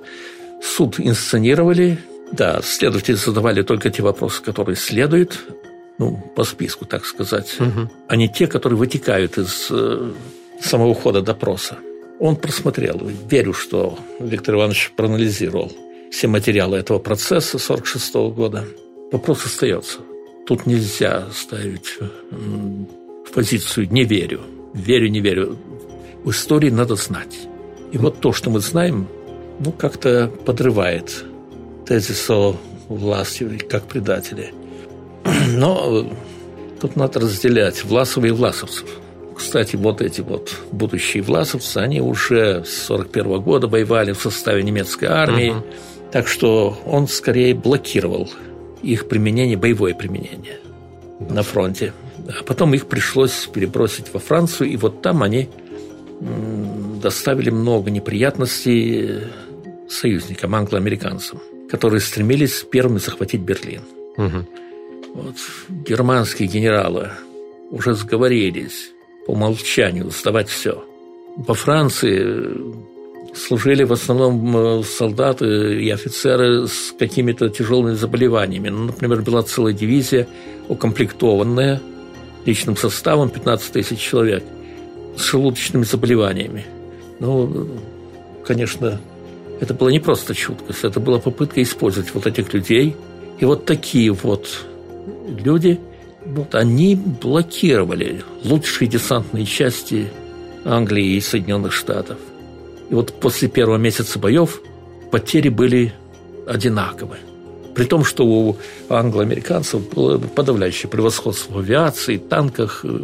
суд 0.62 0.98
инсценировали, 0.98 1.98
да, 2.32 2.60
следователи 2.62 3.16
задавали 3.16 3.62
только 3.62 3.90
те 3.90 4.02
вопросы, 4.02 4.42
которые 4.42 4.76
следуют, 4.76 5.38
ну, 5.98 6.16
по 6.34 6.44
списку, 6.44 6.84
так 6.84 7.04
сказать, 7.04 7.56
угу. 7.60 7.90
а 8.06 8.16
не 8.16 8.28
те, 8.28 8.46
которые 8.46 8.78
вытекают 8.78 9.36
из 9.36 9.68
э, 9.70 10.12
самого 10.60 10.94
хода 10.94 11.22
допроса. 11.22 11.78
Он 12.20 12.36
просмотрел, 12.36 13.00
верю, 13.28 13.52
что 13.52 13.98
Виктор 14.20 14.56
Иванович 14.56 14.92
проанализировал 14.96 15.72
все 16.10 16.28
материалы 16.28 16.78
этого 16.78 16.98
процесса 16.98 17.56
1946 17.56 18.14
года– 18.34 18.64
Вопрос 19.10 19.46
остается. 19.46 19.98
Тут 20.46 20.66
нельзя 20.66 21.26
ставить 21.32 21.98
в 22.30 23.32
позицию 23.32 23.88
«не 23.90 24.04
верю», 24.04 24.40
«верю, 24.74 25.08
не 25.08 25.20
верю». 25.20 25.56
В 26.24 26.30
истории 26.30 26.70
надо 26.70 26.94
знать. 26.94 27.48
И 27.92 27.98
вот 27.98 28.20
то, 28.20 28.32
что 28.32 28.50
мы 28.50 28.60
знаем, 28.60 29.08
ну, 29.60 29.72
как-то 29.72 30.30
подрывает 30.44 31.24
тезис 31.86 32.28
о 32.28 32.56
власти 32.88 33.58
как 33.58 33.84
предатели. 33.84 34.52
Но 35.56 36.06
тут 36.80 36.96
надо 36.96 37.20
разделять 37.20 37.84
Власова 37.84 38.26
и 38.26 38.30
власовцев. 38.30 38.88
Кстати, 39.34 39.76
вот 39.76 40.02
эти 40.02 40.20
вот 40.20 40.54
будущие 40.72 41.22
власовцы, 41.22 41.78
они 41.78 42.00
уже 42.00 42.64
с 42.64 42.86
41 42.86 43.40
года 43.40 43.68
воевали 43.68 44.12
в 44.12 44.20
составе 44.20 44.62
немецкой 44.62 45.06
армии, 45.06 45.50
угу. 45.50 45.64
так 46.10 46.26
что 46.26 46.76
он 46.84 47.06
скорее 47.06 47.54
блокировал 47.54 48.28
их 48.82 49.08
применение, 49.08 49.56
боевое 49.56 49.94
применение 49.94 50.58
на 51.20 51.42
фронте. 51.42 51.92
А 52.28 52.42
потом 52.44 52.74
их 52.74 52.86
пришлось 52.86 53.46
перебросить 53.46 54.12
во 54.12 54.20
Францию, 54.20 54.70
и 54.70 54.76
вот 54.76 55.02
там 55.02 55.22
они 55.22 55.48
доставили 57.00 57.50
много 57.50 57.90
неприятностей 57.90 59.20
союзникам, 59.88 60.54
англоамериканцам, 60.54 61.40
которые 61.70 62.00
стремились 62.00 62.64
первыми 62.64 62.98
захватить 62.98 63.40
Берлин. 63.40 63.82
Угу. 64.16 64.46
Вот, 65.14 65.36
германские 65.86 66.48
генералы 66.48 67.10
уже 67.70 67.94
сговорились 67.94 68.90
по 69.26 69.32
умолчанию 69.32 70.10
сдавать 70.10 70.48
все. 70.48 70.84
Во 71.36 71.54
Франции 71.54 72.50
служили 73.38 73.84
в 73.84 73.92
основном 73.92 74.82
солдаты 74.84 75.82
и 75.82 75.90
офицеры 75.90 76.66
с 76.66 76.92
какими-то 76.98 77.48
тяжелыми 77.48 77.94
заболеваниями. 77.94 78.68
Ну, 78.68 78.84
например, 78.86 79.22
была 79.22 79.42
целая 79.42 79.72
дивизия, 79.72 80.26
укомплектованная 80.68 81.80
личным 82.44 82.76
составом 82.76 83.30
15 83.30 83.72
тысяч 83.72 83.98
человек 83.98 84.44
с 85.16 85.22
желудочными 85.24 85.84
заболеваниями. 85.84 86.66
Ну, 87.20 87.68
конечно, 88.44 89.00
это 89.60 89.74
была 89.74 89.90
не 89.90 90.00
просто 90.00 90.34
чуткость, 90.34 90.84
это 90.84 91.00
была 91.00 91.18
попытка 91.18 91.62
использовать 91.62 92.14
вот 92.14 92.26
этих 92.26 92.52
людей. 92.54 92.96
И 93.38 93.44
вот 93.44 93.64
такие 93.64 94.12
вот 94.12 94.66
люди, 95.26 95.80
вот 96.24 96.54
они 96.54 96.94
блокировали 96.96 98.22
лучшие 98.44 98.88
десантные 98.88 99.46
части 99.46 100.08
Англии 100.64 101.16
и 101.16 101.20
Соединенных 101.20 101.72
Штатов. 101.72 102.18
И 102.90 102.94
вот 102.94 103.12
после 103.20 103.48
первого 103.48 103.76
месяца 103.76 104.18
боев 104.18 104.60
потери 105.10 105.48
были 105.48 105.92
одинаковы. 106.46 107.16
При 107.74 107.84
том, 107.84 108.04
что 108.04 108.24
у 108.26 108.56
англоамериканцев 108.88 109.88
было 109.94 110.18
подавляющее 110.18 110.90
превосходство 110.90 111.54
в 111.54 111.58
авиации, 111.58 112.16
танках 112.16 112.80
э, 112.84 113.00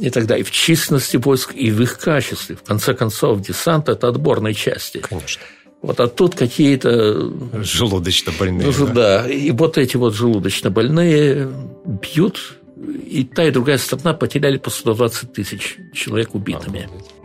и 0.00 0.10
тогда 0.10 0.36
и 0.36 0.42
в 0.42 0.50
численности 0.50 1.16
войск, 1.16 1.54
и 1.54 1.70
в 1.70 1.80
их 1.80 1.98
качестве. 1.98 2.56
В 2.56 2.62
конце 2.62 2.94
концов, 2.94 3.40
десант– 3.40 3.88
это 3.88 4.08
отборные 4.08 4.54
части. 4.54 4.98
Конечно. 4.98 5.42
Вот 5.80 6.00
а 6.00 6.08
тут 6.08 6.34
какие-то... 6.34 7.32
Желудочно 7.62 8.32
больные. 8.38 8.66
Ну, 8.66 8.86
да. 8.86 9.22
да. 9.22 9.28
И 9.30 9.50
вот 9.52 9.78
эти 9.78 9.96
вот 9.96 10.14
желудочно 10.14 10.70
больные 10.70 11.48
бьют, 11.84 12.58
и 13.06 13.24
та 13.24 13.44
и 13.44 13.50
другая 13.50 13.78
страна 13.78 14.12
потеряли 14.12 14.58
по 14.58 14.70
120 14.70 15.32
тысяч 15.32 15.76
человек 15.94 16.34
убитыми. 16.34 16.84
Обалдеть. 16.84 17.15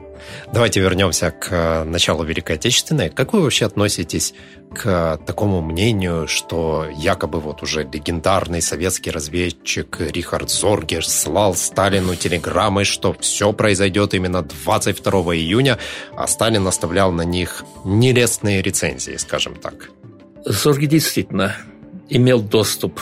Давайте 0.53 0.79
вернемся 0.79 1.31
к 1.31 1.47
э, 1.51 1.83
началу 1.83 2.23
Великой 2.23 2.55
Отечественной. 2.55 3.09
Как 3.09 3.33
вы 3.33 3.41
вообще 3.41 3.65
относитесь 3.65 4.33
к 4.73 5.19
такому 5.25 5.61
мнению, 5.61 6.27
что 6.27 6.87
якобы 6.95 7.39
вот 7.39 7.61
уже 7.61 7.83
легендарный 7.83 8.61
советский 8.61 9.11
разведчик 9.11 9.97
Рихард 9.99 10.49
Зоргер 10.49 11.05
слал 11.05 11.55
Сталину 11.55 12.15
телеграммы, 12.15 12.85
что 12.85 13.13
все 13.19 13.51
произойдет 13.53 14.13
именно 14.13 14.41
22 14.41 15.11
июня, 15.35 15.77
а 16.15 16.27
Сталин 16.27 16.65
оставлял 16.67 17.11
на 17.11 17.23
них 17.23 17.63
нелестные 17.83 18.61
рецензии, 18.61 19.17
скажем 19.17 19.55
так? 19.55 19.89
Зорги 20.45 20.85
действительно 20.85 21.55
имел 22.09 22.41
доступ 22.41 22.99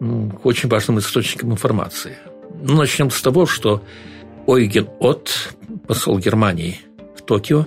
к 0.00 0.46
очень 0.46 0.68
важным 0.68 0.98
источникам 0.98 1.52
информации. 1.52 2.16
Ну, 2.62 2.76
начнем 2.76 3.10
с 3.10 3.20
того, 3.22 3.46
что 3.46 3.82
Ойген 4.46 4.88
От, 4.98 5.54
посол 5.86 6.18
Германии 6.18 6.78
в 7.16 7.22
Токио, 7.22 7.66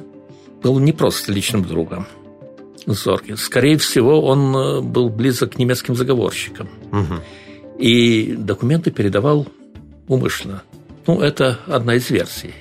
был 0.62 0.80
не 0.80 0.94
просто 0.94 1.32
личным 1.32 1.64
другом 1.64 2.08
Зорги. 2.86 3.34
Скорее 3.34 3.78
всего, 3.78 4.22
он 4.22 4.56
э, 4.56 4.82
был 4.82 5.10
близок 5.10 5.54
к 5.54 5.58
немецким 5.58 5.96
заговорщикам. 5.96 6.70
Угу. 6.92 7.80
И 7.80 8.36
документы 8.38 8.92
передавал 8.92 9.48
умышленно. 10.08 10.64
Ну, 11.08 11.22
это 11.22 11.60
одна 11.68 11.96
из 11.96 12.10
версий. 12.10 12.54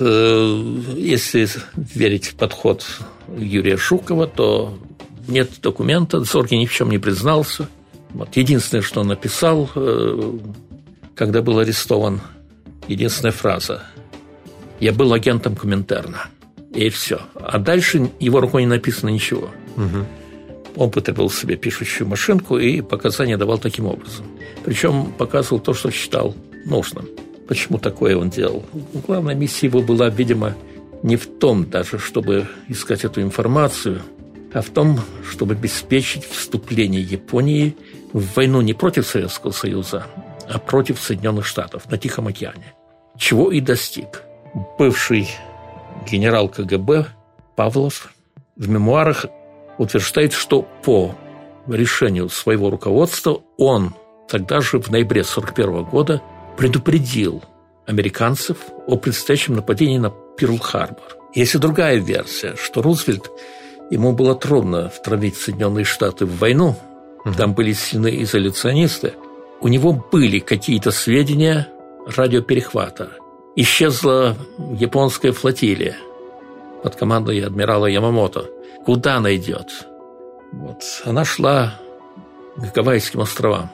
Э, 0.00 0.74
если 0.96 1.48
верить 1.76 2.28
в 2.28 2.34
подход 2.36 2.86
Юрия 3.36 3.76
Шукова, 3.76 4.26
то 4.26 4.78
нет 5.28 5.50
документа, 5.62 6.20
Зорги 6.20 6.54
ни 6.54 6.66
в 6.66 6.72
чем 6.72 6.90
не 6.90 6.98
признался. 6.98 7.68
Вот. 8.10 8.36
Единственное, 8.36 8.82
что 8.82 9.00
он 9.00 9.08
написал, 9.08 9.70
э, 9.74 10.38
когда 11.14 11.42
был 11.42 11.58
арестован 11.58 12.20
единственная 12.90 13.32
фраза. 13.32 13.82
«Я 14.80 14.92
был 14.92 15.12
агентом 15.12 15.56
Коминтерна». 15.56 16.28
И 16.74 16.88
все. 16.88 17.20
А 17.34 17.58
дальше 17.58 18.10
его 18.20 18.40
рукой 18.40 18.62
не 18.62 18.68
написано 18.68 19.10
ничего. 19.10 19.50
Угу. 19.76 20.06
Он 20.76 20.90
потребовал 20.90 21.30
себе 21.30 21.56
пишущую 21.56 22.06
машинку 22.06 22.58
и 22.58 22.80
показания 22.80 23.36
давал 23.36 23.58
таким 23.58 23.86
образом. 23.86 24.26
Причем 24.64 25.12
показывал 25.12 25.60
то, 25.60 25.74
что 25.74 25.90
считал 25.90 26.34
нужным. 26.64 27.08
Почему 27.48 27.78
такое 27.78 28.16
он 28.16 28.30
делал? 28.30 28.64
Главная 29.06 29.34
миссия 29.34 29.66
его 29.66 29.82
была, 29.82 30.08
видимо, 30.08 30.54
не 31.02 31.16
в 31.16 31.26
том 31.38 31.68
даже, 31.68 31.98
чтобы 31.98 32.46
искать 32.68 33.04
эту 33.04 33.20
информацию, 33.20 34.02
а 34.52 34.62
в 34.62 34.70
том, 34.70 35.00
чтобы 35.28 35.54
обеспечить 35.54 36.24
вступление 36.24 37.02
Японии 37.02 37.76
в 38.12 38.36
войну 38.36 38.60
не 38.60 38.74
против 38.74 39.06
Советского 39.06 39.50
Союза, 39.50 40.06
а 40.48 40.58
против 40.58 41.00
Соединенных 41.00 41.46
Штатов 41.46 41.90
на 41.90 41.98
Тихом 41.98 42.28
океане 42.28 42.74
чего 43.20 43.52
и 43.52 43.60
достиг. 43.60 44.22
Бывший 44.78 45.28
генерал 46.10 46.48
КГБ 46.48 47.06
Павлов 47.54 48.12
в 48.56 48.68
мемуарах 48.68 49.26
утверждает, 49.78 50.32
что 50.32 50.66
по 50.82 51.14
решению 51.68 52.30
своего 52.30 52.70
руководства 52.70 53.42
он 53.58 53.94
тогда 54.28 54.60
же, 54.60 54.80
в 54.80 54.90
ноябре 54.90 55.20
1941 55.20 55.84
года, 55.84 56.22
предупредил 56.56 57.42
американцев 57.86 58.56
о 58.86 58.96
предстоящем 58.96 59.54
нападении 59.54 59.98
на 59.98 60.12
Перл-Харбор. 60.38 61.16
Есть 61.34 61.54
и 61.54 61.58
другая 61.58 61.98
версия, 61.98 62.54
что 62.56 62.80
Рузвельт, 62.82 63.30
ему 63.90 64.12
было 64.12 64.34
трудно 64.34 64.88
втравить 64.88 65.36
Соединенные 65.36 65.84
Штаты 65.84 66.24
в 66.24 66.38
войну, 66.38 66.76
угу. 67.24 67.34
там 67.34 67.54
были 67.54 67.72
сильные 67.72 68.22
изоляционисты, 68.22 69.14
у 69.60 69.68
него 69.68 69.92
были 69.92 70.38
какие-то 70.38 70.90
сведения 70.90 71.68
радиоперехвата. 72.16 73.10
Исчезла 73.56 74.36
японская 74.78 75.32
флотилия 75.32 75.96
под 76.82 76.96
командой 76.96 77.40
адмирала 77.40 77.86
Ямамото. 77.86 78.46
Куда 78.84 79.16
она 79.16 79.34
идет? 79.36 79.86
Вот. 80.52 80.82
Она 81.04 81.24
шла 81.24 81.74
к 82.56 82.74
Гавайским 82.74 83.20
островам. 83.20 83.70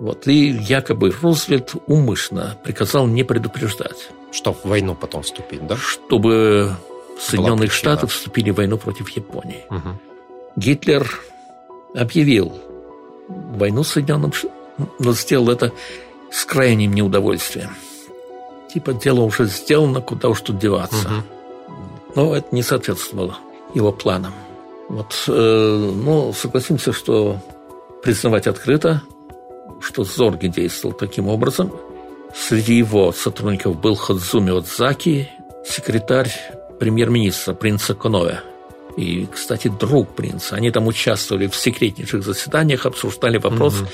Вот. 0.00 0.26
И 0.26 0.48
якобы 0.48 1.12
Рузвельт 1.22 1.74
умышленно 1.86 2.56
приказал 2.62 3.06
не 3.06 3.22
предупреждать. 3.22 4.08
Что 4.32 4.52
в 4.52 4.64
войну 4.64 4.94
потом 4.94 5.22
вступить, 5.22 5.66
да? 5.66 5.76
Чтобы 5.76 6.74
Соединенные 7.18 7.68
Штаты 7.68 8.06
вступили 8.06 8.50
в 8.50 8.56
войну 8.56 8.78
против 8.78 9.10
Японии. 9.10 9.64
Угу. 9.68 9.88
Гитлер 10.56 11.20
объявил 11.94 12.52
войну 13.28 13.84
Соединенным 13.84 14.32
Штатам, 14.32 14.56
но 14.98 15.12
сделал 15.12 15.50
это 15.50 15.72
с 16.30 16.44
крайним 16.44 16.92
неудовольствием. 16.92 17.70
Типа 18.72 18.92
дело 18.92 19.20
уже 19.20 19.46
сделано, 19.46 20.00
куда 20.00 20.28
уж 20.28 20.40
тут 20.40 20.58
деваться. 20.58 21.08
Угу. 21.08 22.14
Но 22.14 22.36
это 22.36 22.48
не 22.52 22.62
соответствовало 22.62 23.36
его 23.74 23.92
планам. 23.92 24.32
Вот, 24.88 25.24
э, 25.28 25.92
ну, 25.94 26.32
согласимся, 26.32 26.92
что 26.92 27.38
признавать 28.02 28.46
открыто, 28.46 29.02
что 29.80 30.04
Зорги 30.04 30.48
действовал 30.48 30.94
таким 30.94 31.28
образом. 31.28 31.72
Среди 32.34 32.74
его 32.74 33.12
сотрудников 33.12 33.80
был 33.80 33.94
Ходзуми 33.94 34.50
Отзаки, 34.50 35.28
секретарь 35.64 36.30
премьер-министра 36.78 37.54
принца 37.54 37.94
Коноя. 37.94 38.42
И, 38.96 39.26
кстати, 39.26 39.68
друг 39.68 40.10
принца. 40.10 40.56
Они 40.56 40.70
там 40.70 40.86
участвовали 40.86 41.46
в 41.46 41.54
секретнейших 41.54 42.24
заседаниях, 42.24 42.86
обсуждали 42.86 43.38
вопрос. 43.38 43.80
Угу. 43.80 43.88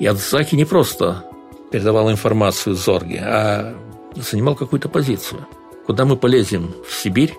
И 0.00 0.06
Отзаки 0.06 0.56
не 0.56 0.64
просто 0.64 1.24
передавал 1.72 2.10
информацию 2.10 2.76
Зорге, 2.76 3.22
а 3.24 3.74
занимал 4.14 4.54
какую-то 4.54 4.88
позицию. 4.88 5.46
Куда 5.86 6.04
мы 6.04 6.16
полезем? 6.16 6.74
В 6.86 6.94
Сибирь? 6.94 7.34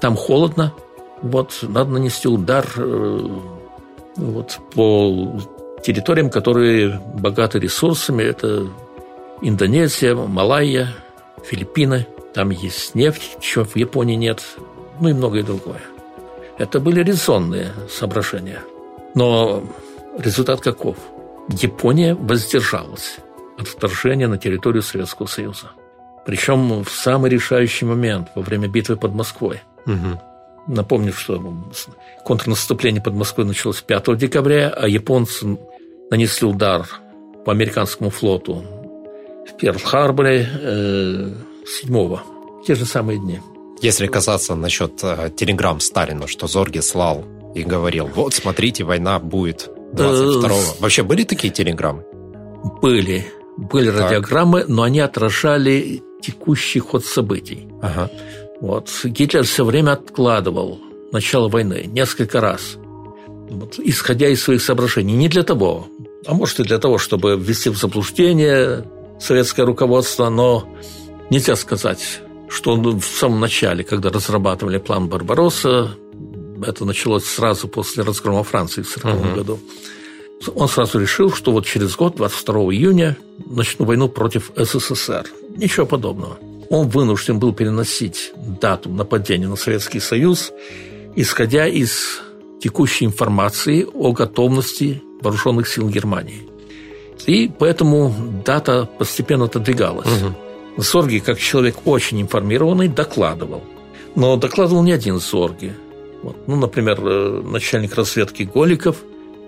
Там 0.00 0.16
холодно. 0.16 0.74
Вот 1.22 1.60
надо 1.62 1.90
нанести 1.90 2.28
удар 2.28 2.66
э, 2.76 3.28
вот, 4.16 4.58
по 4.74 5.40
территориям, 5.82 6.28
которые 6.28 7.00
богаты 7.14 7.60
ресурсами. 7.60 8.24
Это 8.24 8.66
Индонезия, 9.42 10.14
Малайя, 10.14 10.88
Филиппины. 11.44 12.06
Там 12.34 12.50
есть 12.50 12.94
нефть, 12.94 13.38
чего 13.40 13.64
в 13.64 13.76
Японии 13.76 14.16
нет. 14.16 14.42
Ну 15.00 15.08
и 15.08 15.12
многое 15.12 15.44
другое. 15.44 15.80
Это 16.58 16.80
были 16.80 17.02
резонные 17.02 17.72
соображения. 17.88 18.60
Но 19.14 19.62
результат 20.18 20.60
каков? 20.60 20.96
Япония 21.48 22.14
воздержалась 22.14 23.18
от 23.58 23.68
вторжения 23.68 24.28
на 24.28 24.38
территорию 24.38 24.82
Советского 24.82 25.26
Союза. 25.26 25.72
Причем 26.24 26.84
в 26.84 26.90
самый 26.90 27.30
решающий 27.30 27.86
момент, 27.86 28.28
во 28.34 28.42
время 28.42 28.68
битвы 28.68 28.96
под 28.96 29.14
Москвой. 29.14 29.62
Угу. 29.86 30.20
Напомню, 30.68 31.12
что 31.12 31.42
контрнаступление 32.24 33.02
под 33.02 33.14
Москвой 33.14 33.46
началось 33.46 33.80
5 33.80 34.16
декабря, 34.16 34.68
а 34.68 34.86
японцы 34.86 35.58
нанесли 36.10 36.46
удар 36.46 36.86
по 37.44 37.52
американскому 37.52 38.10
флоту 38.10 38.62
в 39.46 39.62
Перл-Харборе 39.62 40.46
7 41.66 41.96
э, 41.96 42.16
те 42.66 42.74
же 42.74 42.84
самые 42.84 43.18
дни. 43.18 43.40
Если 43.80 44.06
казаться 44.06 44.54
насчет 44.54 45.02
э, 45.02 45.30
телеграмм 45.34 45.80
Сталина, 45.80 46.26
что 46.26 46.46
Зорги 46.46 46.80
слал 46.80 47.24
и 47.54 47.62
говорил, 47.62 48.06
вот, 48.06 48.34
смотрите, 48.34 48.84
война 48.84 49.18
будет 49.18 49.70
22-го. 49.94 50.48
Э, 50.48 50.80
Вообще 50.80 51.02
были 51.02 51.24
такие 51.24 51.50
телеграммы? 51.52 52.04
Были. 52.82 53.26
Были 53.58 53.90
так. 53.90 54.02
радиограммы, 54.02 54.64
но 54.68 54.84
они 54.84 55.00
отражали 55.00 56.02
текущий 56.22 56.78
ход 56.78 57.04
событий. 57.04 57.66
Ага. 57.82 58.08
Вот. 58.60 58.88
Гитлер 59.04 59.42
все 59.42 59.64
время 59.64 59.92
откладывал 59.92 60.78
начало 61.10 61.48
войны 61.48 61.84
несколько 61.86 62.40
раз, 62.40 62.76
вот, 63.26 63.78
исходя 63.78 64.28
из 64.28 64.42
своих 64.42 64.62
соображений. 64.62 65.14
Не 65.14 65.28
для 65.28 65.42
того, 65.42 65.88
а 66.26 66.34
может 66.34 66.60
и 66.60 66.62
для 66.62 66.78
того, 66.78 66.98
чтобы 66.98 67.36
ввести 67.36 67.70
в 67.70 67.76
заблуждение 67.76 68.84
советское 69.18 69.64
руководство, 69.64 70.28
но 70.28 70.68
нельзя 71.30 71.56
сказать, 71.56 72.20
что 72.48 72.76
в 72.76 73.02
самом 73.02 73.40
начале, 73.40 73.82
когда 73.82 74.10
разрабатывали 74.10 74.78
план 74.78 75.08
Барбаросса, 75.08 75.90
это 76.64 76.84
началось 76.84 77.24
сразу 77.24 77.66
после 77.66 78.04
разгрома 78.04 78.44
Франции 78.44 78.82
в 78.82 78.96
1940 78.96 79.26
угу. 79.26 79.36
году, 79.36 79.60
он 80.54 80.68
сразу 80.68 80.98
решил, 80.98 81.32
что 81.32 81.52
вот 81.52 81.66
через 81.66 81.96
год, 81.96 82.16
22 82.16 82.54
июня, 82.74 83.16
начну 83.46 83.84
войну 83.84 84.08
против 84.08 84.50
СССР. 84.56 85.26
Ничего 85.56 85.86
подобного. 85.86 86.38
Он 86.70 86.88
вынужден 86.88 87.38
был 87.38 87.52
переносить 87.52 88.32
дату 88.36 88.90
нападения 88.90 89.48
на 89.48 89.56
Советский 89.56 90.00
Союз, 90.00 90.52
исходя 91.16 91.66
из 91.66 92.20
текущей 92.60 93.06
информации 93.06 93.86
о 93.92 94.12
готовности 94.12 95.02
вооруженных 95.22 95.68
сил 95.68 95.88
Германии. 95.88 96.48
И 97.26 97.50
поэтому 97.58 98.14
дата 98.44 98.88
постепенно 98.98 99.46
отодвигалась. 99.46 100.06
Угу. 100.76 100.82
Сорги, 100.82 101.18
как 101.18 101.38
человек 101.38 101.76
очень 101.84 102.20
информированный, 102.20 102.88
докладывал. 102.88 103.62
Но 104.14 104.36
докладывал 104.36 104.82
не 104.82 104.92
один 104.92 105.20
Сорги. 105.20 105.74
Вот. 106.22 106.36
Ну, 106.46 106.56
например, 106.56 107.00
э, 107.00 107.42
начальник 107.44 107.94
разведки 107.94 108.42
Голиков, 108.42 108.96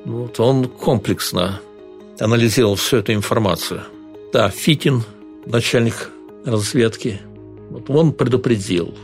вот, 0.04 0.40
он 0.40 0.68
комплексно 0.68 1.60
анализировал 2.18 2.76
всю 2.76 2.98
эту 2.98 3.12
информацию. 3.12 3.82
Да, 4.32 4.50
Фитин, 4.50 5.02
начальник 5.46 6.10
разведки, 6.44 7.20
вот 7.70 7.88
он 7.88 8.12
предупредил 8.12 8.94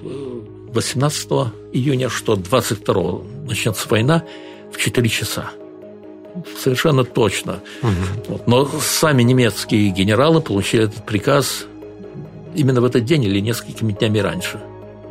18 0.72 1.28
э, 1.30 1.34
июня, 1.72 2.08
что 2.08 2.36
22 2.36 3.20
начнется 3.46 3.88
война 3.88 4.24
в 4.72 4.78
4 4.78 5.08
часа. 5.08 5.50
Совершенно 6.58 7.04
точно. 7.04 7.60
Угу. 7.82 7.90
Вот. 8.28 8.46
Но 8.46 8.68
сами 8.80 9.22
немецкие 9.22 9.88
генералы 9.90 10.40
получили 10.40 10.84
этот 10.84 11.06
приказ 11.06 11.66
именно 12.54 12.80
в 12.80 12.84
этот 12.84 13.04
день 13.04 13.24
или 13.24 13.40
несколькими 13.40 13.92
днями 13.92 14.18
раньше. 14.18 14.60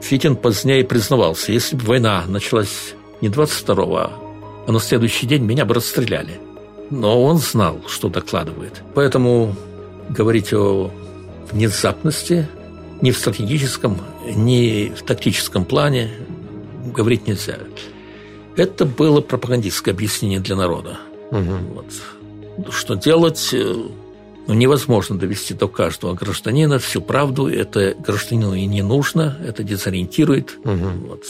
Фитин 0.01 0.35
позднее 0.35 0.83
признавался, 0.83 1.51
если 1.51 1.75
бы 1.75 1.85
война 1.85 2.25
началась 2.27 2.93
не 3.21 3.29
22 3.29 3.85
а 4.03 4.24
на 4.71 4.80
следующий 4.80 5.28
день 5.28 5.43
меня 5.43 5.65
бы 5.65 5.73
расстреляли. 5.73 6.39
Но 6.89 7.23
он 7.23 7.38
знал, 7.38 7.82
что 7.88 8.10
докладывает. 8.10 8.82
Поэтому 8.93 9.56
говорить 10.10 10.54
о 10.54 10.91
внезапности 11.51 12.47
ни 13.01 13.12
в 13.12 13.17
стратегическом, 13.17 13.97
ни 14.25 14.93
в 14.95 15.04
тактическом 15.04 15.65
плане 15.65 16.12
говорить 16.93 17.28
нельзя. 17.28 17.58
Это 18.56 18.86
было 18.86 19.21
пропагандистское 19.21 19.93
объяснение 19.93 20.39
для 20.39 20.56
народа. 20.56 20.97
Угу. 21.32 21.75
Вот. 21.75 22.73
Что 22.73 22.95
делать? 22.95 23.54
Ну, 24.47 24.54
невозможно 24.54 25.17
довести 25.17 25.54
до 25.56 25.67
каждого 25.67 26.13
гражданина 26.13 26.78
всю 26.78 27.01
правду. 27.01 27.47
Это 27.47 27.95
гражданину 27.97 28.54
и 28.54 28.65
не 28.65 28.84
нужно, 28.84 29.38
это 29.45 29.63
дезориентирует. 29.63 30.58
Угу. 30.63 31.08
Вот. 31.08 31.23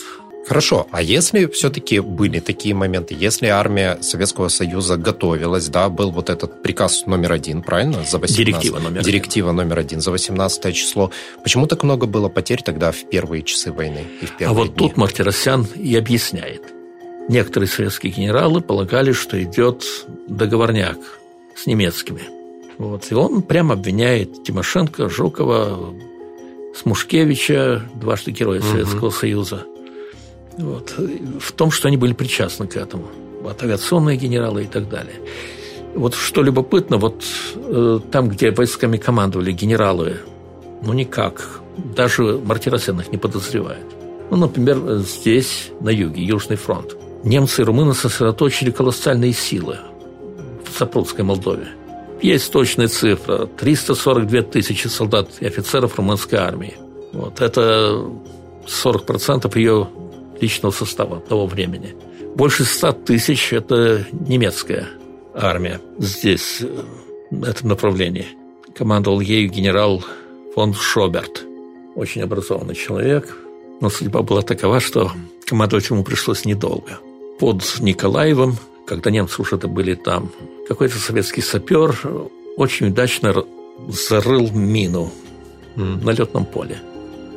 Хорошо, 0.47 0.87
а 0.91 1.01
если 1.01 1.47
все-таки 1.47 1.99
были 1.99 2.39
такие 2.39 2.75
моменты, 2.75 3.15
если 3.17 3.47
армия 3.47 3.97
Советского 4.01 4.49
Союза 4.49 4.95
готовилась, 4.95 5.69
да, 5.69 5.89
был 5.89 6.11
вот 6.11 6.29
этот 6.29 6.61
приказ 6.61 7.07
номер 7.07 7.31
один, 7.31 7.63
правильно? 7.63 8.03
За 8.03 8.19
18, 8.19 8.37
директива 8.37 8.79
номер 8.79 9.03
Директива 9.03 9.49
один. 9.49 9.57
номер 9.57 9.79
один 9.79 10.01
за 10.01 10.11
18 10.11 10.75
число. 10.75 11.11
Почему 11.41 11.65
так 11.65 11.83
много 11.83 12.05
было 12.05 12.29
потерь 12.29 12.61
тогда 12.63 12.91
в 12.91 13.09
первые 13.09 13.41
часы 13.41 13.71
войны 13.71 14.03
и 14.21 14.25
в 14.27 14.37
первые 14.37 14.49
А 14.49 14.53
вот 14.53 14.75
дни? 14.75 14.87
тут 14.87 14.97
Мартиросян 14.97 15.65
и 15.75 15.95
объясняет. 15.95 16.61
Некоторые 17.27 17.67
советские 17.67 18.13
генералы 18.13 18.61
полагали, 18.61 19.13
что 19.13 19.41
идет 19.41 19.83
договорняк 20.27 20.99
с 21.55 21.65
немецкими. 21.65 22.21
Вот. 22.77 23.11
И 23.11 23.15
он 23.15 23.41
прямо 23.41 23.73
обвиняет 23.73 24.43
Тимошенко, 24.43 25.09
Жукова, 25.09 25.95
Смушкевича, 26.75 27.89
дважды 27.95 28.29
героя 28.29 28.59
угу. 28.59 28.67
Советского 28.67 29.09
Союза– 29.09 29.65
вот, 30.57 30.95
в 31.39 31.51
том, 31.51 31.71
что 31.71 31.87
они 31.87 31.97
были 31.97 32.13
причастны 32.13 32.67
к 32.67 32.77
этому. 32.77 33.05
Вот 33.41 33.61
авиационные 33.61 34.17
генералы 34.17 34.63
и 34.63 34.67
так 34.67 34.89
далее. 34.89 35.15
Вот 35.95 36.13
что 36.13 36.43
любопытно, 36.43 36.97
вот 36.97 37.23
э, 37.55 37.99
там, 38.11 38.29
где 38.29 38.51
войсками 38.51 38.97
командовали 38.97 39.51
генералы, 39.51 40.17
ну 40.81 40.93
никак, 40.93 41.61
даже 41.95 42.39
Мартиросян 42.43 42.99
их 42.99 43.11
не 43.11 43.17
подозревает. 43.17 43.85
Ну, 44.29 44.37
например, 44.37 44.97
здесь, 44.99 45.71
на 45.79 45.89
юге, 45.89 46.23
Южный 46.23 46.57
фронт. 46.57 46.95
Немцы 47.23 47.61
и 47.61 47.65
румыны 47.65 47.93
сосредоточили 47.93 48.71
колоссальные 48.71 49.33
силы 49.33 49.77
в 50.63 50.77
Запорожской 50.77 51.23
Молдове. 51.23 51.67
есть 52.21 52.51
точная 52.51 52.87
цифра. 52.87 53.45
342 53.45 54.41
тысячи 54.41 54.87
солдат 54.87 55.29
и 55.39 55.45
офицеров 55.45 55.97
румынской 55.97 56.39
армии. 56.39 56.73
Вот 57.13 57.41
это 57.41 58.03
40% 58.65 59.57
ее 59.57 59.87
личного 60.41 60.71
состава 60.71 61.19
того 61.19 61.47
времени. 61.47 61.95
Больше 62.35 62.65
100 62.65 62.91
тысяч– 62.91 63.53
это 63.53 64.05
немецкая 64.11 64.87
армия 65.33 65.79
здесь, 65.97 66.61
э, 66.61 66.67
в 67.31 67.43
этом 67.43 67.69
направлении. 67.69 68.27
Командовал 68.75 69.19
ею 69.19 69.49
генерал 69.49 70.03
фон 70.53 70.73
Шоберт. 70.73 71.43
Очень 71.95 72.21
образованный 72.21 72.75
человек. 72.75 73.37
Но 73.81 73.89
судьба 73.89 74.21
была 74.21 74.41
такова, 74.41 74.79
что 74.79 75.11
командовать 75.45 75.89
ему 75.89 76.03
пришлось 76.03 76.45
недолго. 76.45 76.99
Под 77.39 77.63
Николаевым, 77.79 78.57
когда 78.85 79.11
немцы 79.11 79.41
уже 79.41 79.55
это 79.57 79.67
были 79.67 79.95
там, 79.95 80.31
какой-то 80.67 80.97
советский 80.97 81.41
сапер 81.41 81.97
очень 82.57 82.87
удачно 82.87 83.45
зарыл 83.87 84.49
мину 84.51 85.11
на 85.75 86.11
летном 86.11 86.45
поле. 86.45 86.79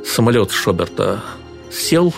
Самолет 0.05 0.53
Шоберта 0.53 1.23
сел 1.71 2.15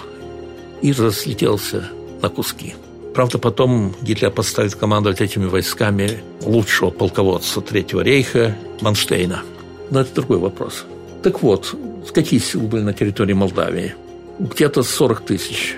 и 0.82 0.92
разлетелся 0.92 1.88
на 2.22 2.28
куски. 2.28 2.74
Правда, 3.14 3.38
потом 3.38 3.94
Гитлер 4.02 4.30
поставит 4.30 4.74
командовать 4.74 5.20
этими 5.20 5.46
войсками 5.46 6.20
лучшего 6.42 6.90
полководца 6.90 7.60
Третьего 7.60 8.00
рейха 8.00 8.56
Манштейна. 8.80 9.42
Но 9.90 10.00
это 10.00 10.14
другой 10.14 10.38
вопрос. 10.38 10.84
Так 11.22 11.42
вот, 11.42 11.74
какие 12.12 12.38
силы 12.38 12.68
были 12.68 12.82
на 12.82 12.92
территории 12.92 13.32
Молдавии? 13.32 13.94
Где-то 14.38 14.82
40 14.82 15.20
тысяч 15.22 15.76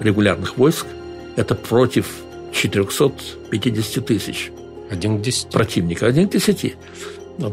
регулярных 0.00 0.58
войск. 0.58 0.86
Это 1.36 1.54
против 1.54 2.06
450 2.52 4.06
тысяч. 4.06 4.52
Один 4.90 5.18
к 5.18 5.22
десяти. 5.22 5.48
Противника. 5.50 6.06
Один 6.06 6.28
к 6.28 6.32
десяти. 6.32 6.74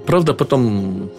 Правда, 0.06 0.34
потом 0.34 1.10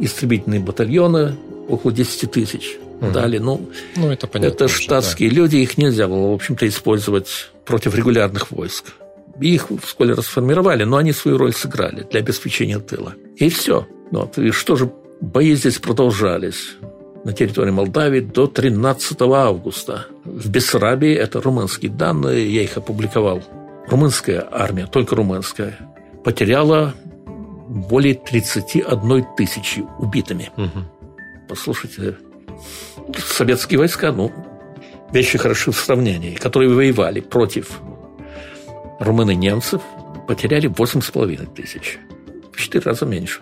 истребительные 0.00 0.60
батальоны 0.60 1.36
около 1.68 1.92
10 1.92 2.30
тысяч 2.30 2.78
угу. 3.00 3.10
дали. 3.10 3.38
Ну, 3.38 3.70
ну 3.96 4.10
это 4.10 4.26
понятно. 4.26 4.54
Это 4.54 4.68
штатские 4.68 5.30
да. 5.30 5.36
люди, 5.36 5.56
их 5.56 5.78
нельзя 5.78 6.08
было, 6.08 6.30
в 6.30 6.34
общем-то, 6.34 6.66
использовать 6.68 7.50
против 7.64 7.94
регулярных 7.94 8.50
войск. 8.50 8.94
Их 9.40 9.68
вскоре 9.82 10.14
расформировали, 10.14 10.84
но 10.84 10.96
они 10.96 11.12
свою 11.12 11.38
роль 11.38 11.52
сыграли 11.52 12.06
для 12.10 12.20
обеспечения 12.20 12.78
тыла. 12.80 13.14
И 13.36 13.48
все. 13.48 13.86
Вот. 14.10 14.38
И 14.38 14.50
что 14.50 14.76
же, 14.76 14.90
бои 15.20 15.54
здесь 15.54 15.78
продолжались 15.78 16.76
на 17.24 17.32
территории 17.32 17.70
Молдавии 17.70 18.20
до 18.20 18.46
13 18.46 19.20
августа. 19.20 20.06
В 20.24 20.48
Бессарабии, 20.48 21.14
это 21.14 21.40
румынские 21.40 21.90
данные, 21.90 22.52
я 22.52 22.62
их 22.62 22.76
опубликовал. 22.76 23.42
Румынская 23.88 24.46
армия, 24.50 24.86
только 24.86 25.14
румынская, 25.14 25.78
потеряла 26.24 26.94
более 27.68 28.14
31 28.14 29.26
тысячи 29.36 29.84
убитыми. 29.98 30.50
Угу. 30.56 30.84
Послушайте, 31.48 32.16
советские 33.16 33.78
войска, 33.78 34.12
ну, 34.12 34.32
вещи 35.12 35.38
хороши 35.38 35.72
в 35.72 35.76
сравнении, 35.76 36.34
которые 36.34 36.72
воевали 36.72 37.20
против 37.20 37.80
румын 39.00 39.30
и 39.30 39.34
немцев, 39.34 39.82
потеряли 40.26 40.68
8,5 40.68 41.54
тысяч. 41.54 41.98
В 42.52 42.60
четыре 42.60 42.84
раза 42.84 43.06
меньше. 43.06 43.40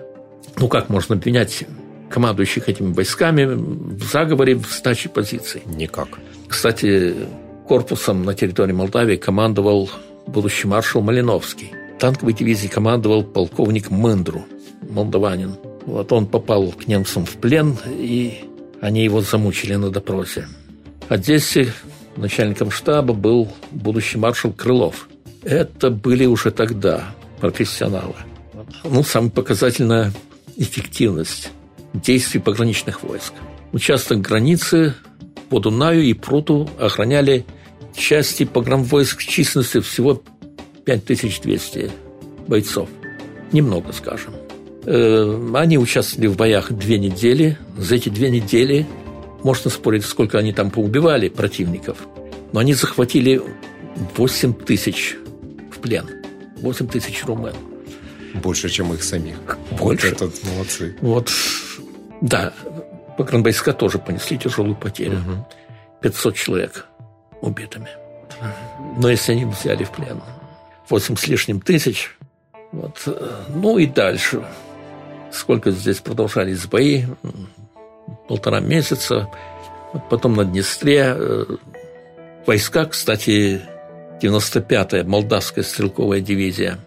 Ну, 0.57 0.69
как 0.69 0.89
можно 0.89 1.17
обвинять 1.17 1.65
командующих 2.11 2.69
этими 2.69 2.93
войсками 2.93 3.45
в 3.45 4.05
заговоре 4.05 4.55
в 4.55 4.67
сдаче 4.67 5.09
позиций? 5.09 5.63
Никак. 5.67 6.09
Кстати, 6.49 7.15
корпусом 7.67 8.25
на 8.25 8.35
территории 8.35 8.73
Молдавии 8.73 9.17
командовал 9.17 9.91
будущий 10.27 10.69
маршал 10.69 11.03
Малиновский. 11.03 11.73
Танковой 11.99 12.35
дивизией 12.35 12.71
командовал 12.71 13.25
полковник 13.25 13.91
Мэндру, 13.91 14.45
молдаванин. 14.89 15.57
Вот 15.87 16.13
он 16.13 16.27
попал 16.27 16.73
к 16.73 16.87
немцам 16.87 17.25
в 17.25 17.37
плен, 17.37 17.77
и 17.87 18.45
они 18.81 19.05
его 19.05 19.21
замучили 19.21 19.75
на 19.75 19.91
допросе. 19.91 20.49
В 21.09 21.13
Одессе 21.13 21.73
начальником 22.17 22.71
штаба 22.71 23.15
был 23.15 23.53
будущий 23.71 24.19
маршал 24.19 24.53
Крылов. 24.53 25.09
Это 25.43 25.91
были 25.91 26.27
уже 26.27 26.51
тогда 26.51 27.15
профессионалы. 27.41 28.15
Ну, 28.85 29.03
самая 29.03 29.31
показательная 29.31 30.13
эффективность 30.57 31.51
действий 31.93 32.41
пограничных 32.41 33.03
войск. 33.03 33.33
Участок 33.73 34.21
границы 34.21 34.95
по 35.49 35.61
Дунаю 35.61 36.03
и 36.03 36.13
Пруту 36.13 36.69
охраняли 36.79 37.45
части 37.95 38.45
погранвойск 38.45 39.23
численностью 39.23 39.83
всего 39.83 40.23
5200 40.85 41.91
бойцов. 42.47 42.89
Немного, 43.53 43.93
скажем. 43.93 44.35
Э, 44.87 45.53
они 45.55 45.79
участвовали 45.79 46.29
в 46.29 46.37
боях 46.37 46.73
две 46.73 46.99
недели. 46.99 47.59
За 47.77 47.97
эти 47.97 48.09
две 48.09 48.31
недели 48.31 48.87
можно 49.43 49.69
спорить, 49.69 50.05
сколько 50.05 50.39
они 50.39 50.53
там 50.53 50.71
поубивали 50.71 51.29
противников. 51.29 51.99
Но 52.53 52.61
они 52.61 52.73
захватили 52.73 53.43
8 54.17 54.55
тысяч 54.55 55.17
в 55.73 55.81
плен. 55.81 56.09
8 56.59 56.87
тысяч 56.87 57.25
румын. 57.25 57.55
Больше, 58.35 58.69
чем 58.69 58.93
их 58.93 59.03
самих. 59.03 59.37
Больше. 59.73 60.11
Вот 60.11 60.23
это 60.23 60.47
молодцы. 60.47 60.97
Вот, 61.01 61.33
да. 62.21 62.53
Погранвойска 63.19 63.73
тоже 63.73 63.99
понесли 63.99 64.39
тяжелую 64.39 64.77
потерю. 64.77 65.19
Угу. 65.19 65.49
500 66.03 66.37
человек 66.37 66.87
убитыми. 67.41 67.89
Но 68.99 69.11
если 69.11 69.33
они 69.33 69.47
взяли 69.47 69.83
в 69.83 69.91
плен 69.91 70.21
8 70.89 71.17
с 71.17 71.27
лишним 71.27 71.61
тысяч, 71.61 72.15
вот, 72.71 73.03
ну 73.49 73.79
и 73.79 73.87
дальше– 73.87 74.45
сколько 75.33 75.71
здесь 75.71 75.99
продолжались 75.99 76.67
бои, 76.67 77.05
полтора 78.29 78.61
месяца. 78.61 79.29
Потом 80.11 80.35
на 80.35 80.45
Днестре 80.45 81.15
э, 81.17 81.45
войска, 82.47 82.85
кстати, 82.87 83.63
95-я 84.21 85.05
молдавская 85.05 85.65
стрелковая 85.65 86.21
дивизия, 86.21 86.79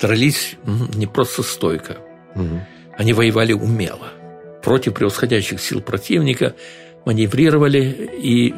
дрались 0.00 0.56
не 0.94 1.06
просто 1.06 1.42
стойко. 1.42 1.98
Угу. 2.34 2.60
Они 2.96 3.12
воевали 3.12 3.52
умело. 3.52 4.08
Против 4.62 4.94
превосходящих 4.94 5.60
сил 5.60 5.80
противника 5.80 6.54
маневрировали. 7.04 8.10
И, 8.20 8.54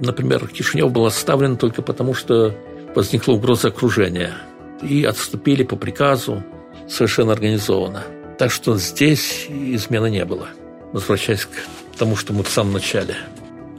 например, 0.00 0.48
Кишинев 0.48 0.90
был 0.90 1.06
оставлен 1.06 1.56
только 1.56 1.82
потому, 1.82 2.14
что 2.14 2.54
возникла 2.94 3.32
угроза 3.32 3.68
окружения. 3.68 4.32
И 4.82 5.04
отступили 5.04 5.62
по 5.62 5.76
приказу 5.76 6.42
совершенно 6.88 7.32
организованно. 7.32 8.02
Так 8.42 8.50
что 8.50 8.76
здесь 8.76 9.46
измены 9.48 10.10
не 10.10 10.24
было. 10.24 10.48
Возвращаясь 10.92 11.44
к 11.44 11.96
тому, 11.96 12.16
что 12.16 12.32
мы 12.32 12.42
в 12.42 12.48
самом 12.48 12.72
начале. 12.72 13.14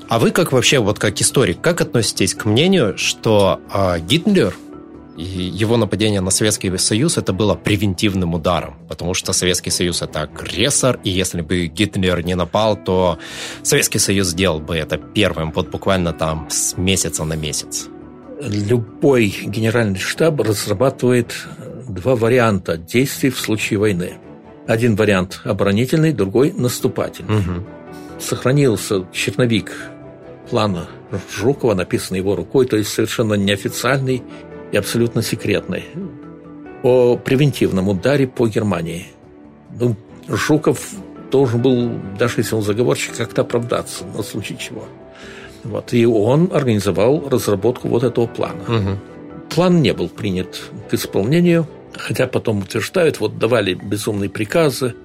А 0.08 0.20
вы 0.20 0.32
как 0.32 0.54
вообще, 0.54 0.80
вот 0.80 1.00
как 1.00 1.20
историк, 1.20 1.60
как 1.60 1.82
относитесь 1.82 2.34
к 2.34 2.46
мнению, 2.46 2.98
что 2.98 3.60
э, 3.74 4.00
Гитлер 4.00 4.56
и 5.18 5.24
его 5.24 5.76
нападение 5.76 6.22
на 6.22 6.32
Советский 6.32 6.78
Союз 6.78 7.18
это 7.18 7.34
было 7.34 7.56
превентивным 7.56 8.36
ударом, 8.36 8.76
потому 8.88 9.14
что 9.14 9.34
Советский 9.34 9.70
Союз 9.70 10.02
это 10.02 10.22
агрессор, 10.22 10.98
и 11.04 11.10
если 11.10 11.42
бы 11.42 11.66
Гитлер 11.66 12.24
не 12.24 12.36
напал, 12.36 12.78
то 12.78 13.18
Советский 13.64 14.00
Союз 14.00 14.28
сделал 14.28 14.62
бы 14.62 14.78
это 14.78 14.98
первым, 14.98 15.52
вот 15.52 15.72
буквально 15.72 16.14
там 16.14 16.48
с 16.50 16.78
месяца 16.78 17.26
на 17.26 17.34
месяц. 17.34 17.90
Любой 18.42 19.26
генеральный 19.46 20.00
штаб 20.00 20.40
разрабатывает 20.40 21.36
два 21.90 22.16
варианта 22.16 22.78
действий 22.78 23.30
в 23.30 23.38
случае 23.38 23.80
войны. 23.80 24.20
Один 24.68 24.96
вариант 24.96 25.42
оборонительный, 25.44 26.14
другой 26.14 26.54
наступательный. 26.54 27.40
Угу. 27.40 27.64
Сохранился 28.20 29.06
черновик 29.12 29.74
плана 30.50 30.88
Жукова, 31.36 31.74
написанный 31.74 32.20
его 32.20 32.36
рукой, 32.36 32.66
то 32.66 32.78
есть 32.78 32.90
совершенно 32.90 33.34
неофициальный 33.34 34.24
и 34.72 34.78
абсолютно 34.78 35.22
секретный, 35.22 35.84
о 36.82 37.18
превентивном 37.18 37.90
ударе 37.90 38.28
по 38.28 38.48
Германии. 38.48 39.08
Ну, 39.80 39.96
Жуков 40.28 40.92
должен 41.30 41.62
был, 41.62 41.92
даже 42.18 42.36
если 42.38 42.56
он 42.56 42.62
заговорщик, 42.62 43.16
как-то 43.18 43.42
оправдаться 43.42 44.06
на 44.06 44.24
случай 44.24 44.58
чего. 44.58 44.86
Вот. 45.64 45.94
И 45.94 46.06
он 46.06 46.50
организовал 46.54 47.28
разработку 47.30 47.88
вот 47.90 48.04
этого 48.04 48.28
плана. 48.28 48.64
Угу. 48.64 49.00
План 49.56 49.82
не 49.82 49.94
был 49.94 50.08
принят 50.08 50.62
к 50.90 50.94
исполнению– 50.94 51.68
Хотя 51.98 52.28
потом 52.28 52.60
утверждают, 52.60 53.20
вот 53.20 53.38
давали 53.38 53.74
безумные 53.74 54.30
приказы, 54.30 54.96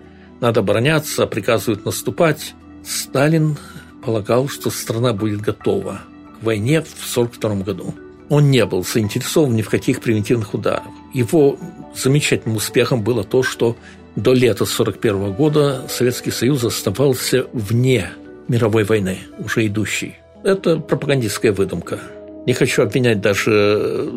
надо 0.41 0.61
обороняться, 0.61 1.27
приказывают 1.27 1.85
наступать. 1.85 2.55
Сталин 2.85 3.57
полагал, 4.05 4.49
что 4.49 4.71
страна 4.71 5.13
будет 5.13 5.41
готова 5.41 6.01
к 6.41 6.45
войне 6.45 6.81
в 6.81 6.93
1942 6.93 7.55
году. 7.65 7.95
Он 8.29 8.51
не 8.51 8.65
был 8.65 8.85
заинтересован 8.85 9.55
ни 9.55 9.63
в 9.63 9.71
каких 9.71 10.01
превентивных 10.01 10.55
ударах. 10.55 10.85
Его 11.13 11.59
замечательным 11.95 12.57
успехом 12.57 13.03
было 13.03 13.25
то, 13.25 13.43
что 13.43 13.77
до 14.17 14.33
лета 14.33 14.65
1941 14.65 15.33
года 15.33 15.87
Советский 15.89 16.31
Союз 16.31 16.65
оставался 16.65 17.47
вне 17.53 18.11
мировой 18.49 18.85
войны, 18.85 19.19
уже 19.39 19.67
идущей. 19.67 20.17
Это 20.45 20.77
пропагандистская 20.79 21.53
выдумка. 21.53 21.99
Не 22.47 22.53
хочу 22.53 22.83
обвинять 22.83 23.21
даже 23.21 24.11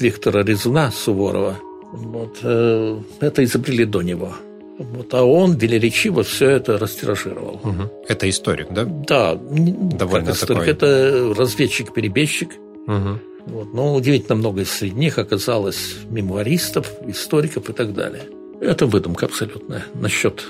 Виктора 0.00 0.42
Резуна 0.42 0.90
Суворова– 0.90 1.56
Вот, 1.92 2.38
э, 2.42 3.00
это 3.20 3.44
изобрели 3.44 3.84
до 3.84 4.02
него. 4.02 4.34
Вот, 4.78 5.12
а 5.14 5.22
он 5.22 5.56
велеречиво 5.56 6.22
все 6.22 6.48
это 6.50 6.78
растиражировал. 6.78 7.60
Угу. 7.62 8.04
Это 8.08 8.28
историк, 8.28 8.68
да? 8.70 8.84
Да, 8.84 9.34
довольно 9.34 10.28
как 10.28 10.36
историк. 10.36 10.60
такой. 10.60 10.72
Это 10.72 11.34
разведчик-перебежчик. 11.36 12.50
Угу. 12.86 13.18
Вот, 13.46 13.74
но 13.74 13.94
удивительно 13.94 14.36
много 14.36 14.64
среди 14.64 14.94
них 14.94 15.18
оказалось 15.18 15.96
мемуаристов, 16.08 16.90
историков 17.06 17.68
и 17.68 17.72
так 17.72 17.92
далее. 17.92 18.22
Это 18.60 18.86
выдумка 18.86 19.26
абсолютная 19.26 19.84
насчет 19.94 20.44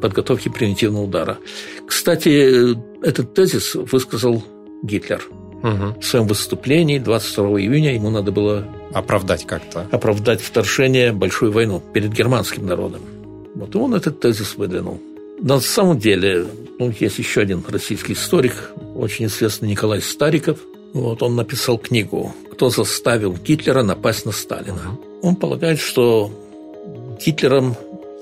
подготовки 0.00 0.48
превентивного 0.48 1.04
удара. 1.04 1.38
Кстати, 1.86 2.74
этот 3.04 3.34
тезис 3.34 3.74
высказал 3.74 4.42
Гитлер. 4.82 5.22
Угу. 5.62 6.00
В 6.00 6.04
своем 6.04 6.26
выступлении 6.26 6.98
22 6.98 7.60
июня 7.60 7.94
ему 7.94 8.10
надо 8.10 8.32
было 8.32 8.64
Оправдать 8.92 9.46
как-то. 9.46 9.86
оправдать 9.90 10.40
вторжение, 10.40 11.12
большую 11.12 11.52
войну 11.52 11.82
перед 11.92 12.12
германским 12.12 12.66
народом. 12.66 13.02
Вот 13.54 13.74
и 13.74 13.78
он 13.78 13.94
этот 13.94 14.20
тезис 14.20 14.56
выдвинул. 14.56 15.00
На 15.40 15.60
самом 15.60 15.98
деле, 15.98 16.46
ну, 16.78 16.92
есть 16.98 17.18
еще 17.18 17.42
один 17.42 17.62
российский 17.68 18.14
историк, 18.14 18.72
очень 18.94 19.26
известный 19.26 19.68
Николай 19.68 20.00
Стариков. 20.00 20.58
Вот 20.94 21.22
он 21.22 21.36
написал 21.36 21.78
книгу 21.78 22.34
«Кто 22.52 22.70
заставил 22.70 23.36
Гитлера 23.36 23.82
напасть 23.82 24.26
на 24.26 24.32
Сталина». 24.32 24.98
Он 25.22 25.36
полагает, 25.36 25.78
что 25.80 26.30
Гитлером 27.24 27.76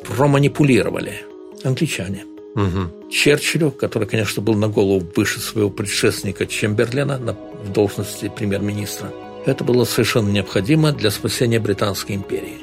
проманипулировали 0.04 1.22
англичане. 1.64 2.24
Угу. 2.54 3.10
Черчиллю, 3.10 3.70
который, 3.70 4.08
конечно, 4.08 4.42
был 4.42 4.54
на 4.54 4.68
голову 4.68 5.06
выше 5.14 5.40
своего 5.40 5.70
предшественника 5.70 6.46
Чемберлена 6.46 7.18
на, 7.18 7.36
в 7.62 7.72
должности 7.72 8.32
премьер-министра, 8.34 9.12
это 9.46 9.64
было 9.64 9.84
совершенно 9.84 10.28
необходимо 10.28 10.92
для 10.92 11.10
спасения 11.10 11.60
Британской 11.60 12.16
империи. 12.16 12.58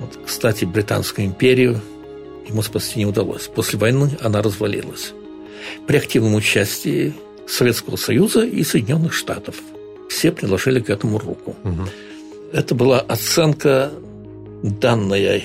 Вот, 0.00 0.18
кстати, 0.26 0.64
Британскую 0.64 1.26
империю 1.26 1.80
ему 2.48 2.62
спасти 2.62 2.98
не 2.98 3.06
удалось. 3.06 3.46
После 3.46 3.78
войны 3.78 4.10
она 4.20 4.42
развалилась. 4.42 5.12
При 5.86 5.96
активном 5.96 6.34
участии 6.34 7.14
Советского 7.46 7.96
Союза 7.96 8.44
и 8.44 8.62
Соединенных 8.64 9.14
Штатов. 9.14 9.56
Все 10.08 10.32
приложили 10.32 10.80
к 10.80 10.90
этому 10.90 11.18
руку. 11.18 11.56
Угу. 11.64 11.82
Это 12.52 12.74
была 12.74 13.00
оценка 13.00 13.92
данная 14.62 15.42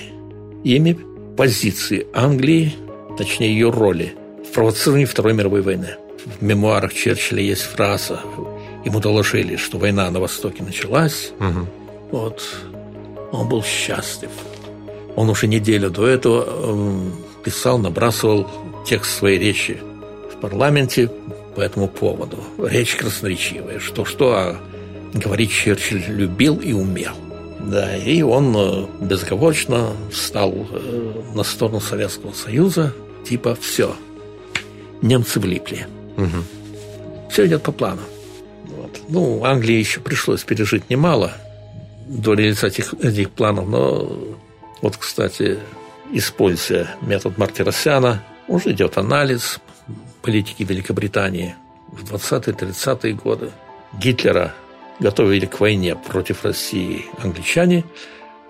ими 0.64 0.98
позиции 1.36 2.06
Англии, 2.12 2.74
точнее 3.16 3.52
ее 3.52 3.70
роли 3.70 4.14
в 4.48 4.52
провоцировании 4.52 5.04
Второй 5.04 5.34
мировой 5.34 5.62
войны. 5.62 5.96
В 6.38 6.42
мемуарах 6.42 6.92
Черчилля 6.94 7.42
есть 7.42 7.62
фраза, 7.62 8.20
ему 8.84 9.00
доложили, 9.00 9.56
что 9.56 9.78
война 9.78 10.10
на 10.10 10.20
Востоке 10.20 10.62
началась. 10.62 11.32
Угу. 11.38 11.66
Вот. 12.12 12.42
Он 13.32 13.48
был 13.48 13.62
счастлив. 13.62 14.30
Он 15.16 15.28
уже 15.30 15.46
неделю 15.46 15.90
до 15.90 16.06
этого 16.06 16.44
э, 16.46 17.10
писал, 17.44 17.78
набрасывал 17.78 18.48
текст 18.86 19.18
своей 19.18 19.38
речи 19.38 19.78
в 20.32 20.40
парламенте 20.40 21.10
по 21.54 21.60
этому 21.60 21.88
поводу. 21.88 22.38
Речь 22.58 22.96
красноречивая. 22.96 23.78
Что-что, 23.78 24.32
а 24.32 24.56
говорить 25.12 25.50
Черчилль 25.50 26.04
любил 26.08 26.56
и 26.56 26.72
умел. 26.72 27.14
Да, 27.60 27.96
и 27.96 28.22
он 28.22 28.54
э, 28.56 28.86
безоговорочно 29.00 29.92
встал 30.10 30.52
э, 30.52 31.12
на 31.34 31.44
сторону 31.44 31.80
Советского 31.80 32.32
Союза, 32.32 32.92
типа 33.24 33.54
все, 33.54 33.94
немцы 35.00 35.38
влипли. 35.38 35.86
Угу. 36.16 37.30
Все 37.30 37.46
идет 37.46 37.62
по 37.62 37.70
плану. 37.70 38.00
Ну, 39.08 39.44
Англии 39.44 39.78
еще 39.78 40.00
пришлось 40.00 40.44
пережить 40.44 40.90
немало 40.90 41.32
до 42.06 42.34
реализации 42.34 42.82
этих, 42.82 42.94
этих 42.94 43.30
планов, 43.30 43.68
но 43.68 44.36
вот, 44.80 44.96
кстати, 44.96 45.58
используя 46.12 46.94
метод 47.00 47.38
Мартиросяна, 47.38 48.22
уже 48.48 48.72
идет 48.72 48.98
анализ 48.98 49.60
политики 50.22 50.62
Великобритании 50.62 51.54
в 51.88 52.12
20-30-е 52.12 53.14
годы. 53.14 53.50
Гитлера 53.98 54.54
готовили 54.98 55.46
к 55.46 55.60
войне 55.60 55.96
против 55.96 56.44
России 56.44 57.06
англичане, 57.22 57.84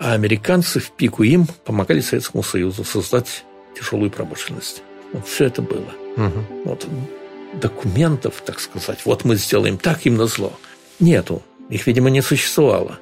а 0.00 0.12
американцы 0.12 0.80
в 0.80 0.90
пику 0.90 1.22
им 1.22 1.46
помогали 1.64 2.00
Советскому 2.00 2.42
Союзу 2.42 2.84
создать 2.84 3.44
тяжелую 3.78 4.10
промышленность. 4.10 4.82
Вот 5.12 5.26
все 5.26 5.46
это 5.46 5.62
было. 5.62 5.92
Угу. 6.16 6.44
Вот 6.64 6.86
документов, 7.52 8.42
так 8.44 8.60
сказать, 8.60 9.00
вот 9.04 9.24
мы 9.24 9.36
сделаем 9.36 9.78
так, 9.78 10.06
им 10.06 10.16
назло. 10.16 10.52
Нету. 11.00 11.42
Их, 11.68 11.86
видимо, 11.86 12.10
не 12.10 12.22
существовало. 12.22 12.98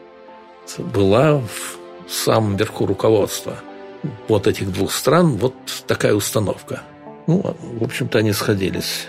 Была 0.78 1.38
в 1.38 1.78
самом 2.08 2.56
верху 2.56 2.86
руководства 2.86 3.56
вот 4.28 4.46
этих 4.46 4.72
двух 4.72 4.92
стран 4.92 5.36
вот 5.36 5.54
такая 5.86 6.14
установка. 6.14 6.82
Ну, 7.26 7.54
в 7.78 7.84
общем-то, 7.84 8.18
они 8.18 8.32
сходились. 8.32 9.08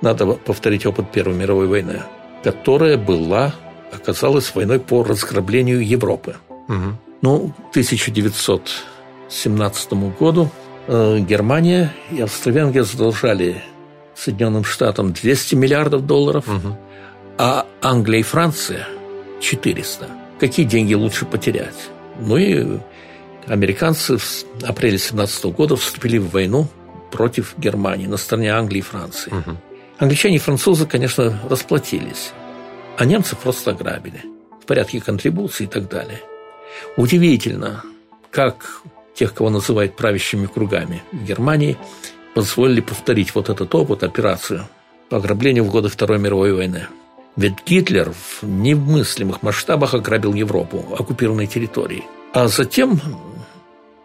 Надо 0.00 0.26
повторить 0.26 0.86
опыт 0.86 1.10
Первой 1.10 1.34
мировой 1.34 1.66
войны, 1.66 2.02
которая 2.44 2.96
была, 2.96 3.52
оказалась 3.92 4.54
войной 4.54 4.78
по 4.78 5.02
разграблению 5.02 5.84
Европы. 5.86 6.36
Угу. 6.68 6.94
Ну, 7.22 7.48
к 7.48 7.70
1917 7.70 9.92
году 10.18 10.50
э, 10.86 11.18
Германия 11.20 11.92
и 12.12 12.20
Австро-Венгрия 12.20 12.84
задолжали 12.84 13.62
Соединенным 14.18 14.64
Штатам 14.64 15.12
200 15.12 15.54
миллиардов 15.54 16.06
долларов, 16.06 16.48
Угу. 16.48 16.76
а 17.38 17.66
Англия 17.82 18.20
и 18.20 18.22
Франция 18.22 18.88
400. 19.40 20.08
Какие 20.40 20.66
деньги 20.66 20.94
лучше 20.94 21.24
потерять? 21.24 21.76
Ну 22.18 22.36
и 22.36 22.78
американцы 23.46 24.18
в 24.18 24.44
апреле 24.64 24.98
17 24.98 25.44
года 25.46 25.76
вступили 25.76 26.18
в 26.18 26.30
войну 26.30 26.66
против 27.12 27.54
Германии 27.56 28.06
на 28.06 28.16
стороне 28.16 28.52
Англии 28.52 28.78
и 28.78 28.82
Франции. 28.82 29.30
Угу. 29.30 29.56
Англичане 29.98 30.36
и 30.36 30.40
французы, 30.40 30.86
конечно, 30.86 31.40
расплатились, 31.48 32.32
а 32.96 33.04
немцы 33.04 33.36
просто 33.36 33.70
ограбили 33.70 34.22
в 34.62 34.66
порядке 34.66 35.00
контрибуции 35.00 35.64
и 35.64 35.66
так 35.66 35.88
далее. 35.88 36.20
Удивительно, 36.96 37.82
как 38.30 38.82
тех, 39.14 39.34
кого 39.34 39.50
называют 39.50 39.96
правящими 39.96 40.46
кругами 40.46 41.02
в 41.12 41.24
Германии, 41.24 41.76
позволили 42.34 42.80
повторить 42.80 43.34
вот 43.34 43.48
этот 43.48 43.74
опыт, 43.74 44.02
операцию 44.02 44.66
по 45.08 45.16
ограблению 45.16 45.64
в 45.64 45.70
годы 45.70 45.88
Второй 45.88 46.18
мировой 46.18 46.52
войны. 46.52 46.86
Ведь 47.36 47.54
Гитлер 47.64 48.12
в 48.12 48.42
немыслимых 48.44 49.42
масштабах 49.42 49.94
ограбил 49.94 50.34
Европу, 50.34 50.84
оккупированные 50.98 51.46
территории. 51.46 52.04
А 52.32 52.48
затем 52.48 53.00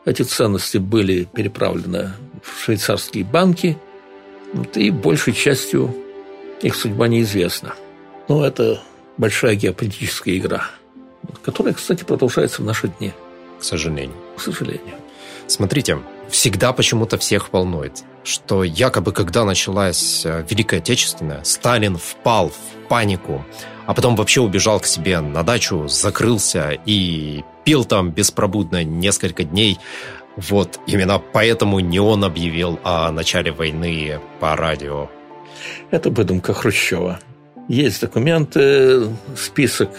эти 0.05 0.21
ценности 0.21 0.77
были 0.77 1.23
переправлены 1.25 2.11
в 2.43 2.63
швейцарские 2.63 3.23
банки, 3.23 3.77
и 4.75 4.91
большей 4.91 5.33
частью 5.33 5.95
их 6.61 6.75
судьба 6.75 7.07
неизвестна. 7.07 7.73
Но 8.27 8.45
это 8.45 8.81
большая 9.17 9.55
геополитическая 9.55 10.37
игра, 10.37 10.67
которая, 11.43 11.73
кстати, 11.73 12.03
продолжается 12.03 12.61
в 12.61 12.65
наши 12.65 12.87
дни, 12.99 13.13
К 13.59 13.63
сожалению. 13.63 14.15
к 14.37 14.41
сожалению. 14.41 14.95
Смотрите, 15.47 15.99
всегда 16.33 16.73
почему-то 16.73 17.17
всех 17.19 17.53
волнует, 17.53 18.03
что 18.23 18.63
якобы 18.63 19.11
когда 19.11 19.45
началась 19.45 20.25
э, 20.25 20.43
Великая 20.49 20.77
Отечественная, 20.77 21.43
Сталин 21.43 21.97
впал 21.97 22.49
в 22.49 22.87
панику, 22.89 23.45
а 23.85 23.93
потом 23.93 24.15
вообще 24.15 24.41
убежал 24.41 24.79
к 24.79 24.87
себе 24.87 25.19
на 25.19 25.43
дачу, 25.43 25.87
закрылся 25.87 26.71
и 26.87 27.43
пил 27.63 27.85
там 27.85 28.09
беспробудно 28.09 28.83
несколько 28.83 29.43
дней. 29.43 29.77
Вот 30.35 30.79
именно 30.87 31.19
поэтому 31.19 31.79
не 31.79 31.99
он 31.99 32.23
объявил 32.23 32.79
о 32.83 33.11
начале 33.11 33.51
войны 33.51 34.19
по 34.39 34.55
радио. 34.55 35.09
Это 35.91 36.09
выдумка 36.09 36.53
Хрущева. 36.53 37.19
Есть 37.67 38.01
документы, 38.01 39.07
список 39.37 39.89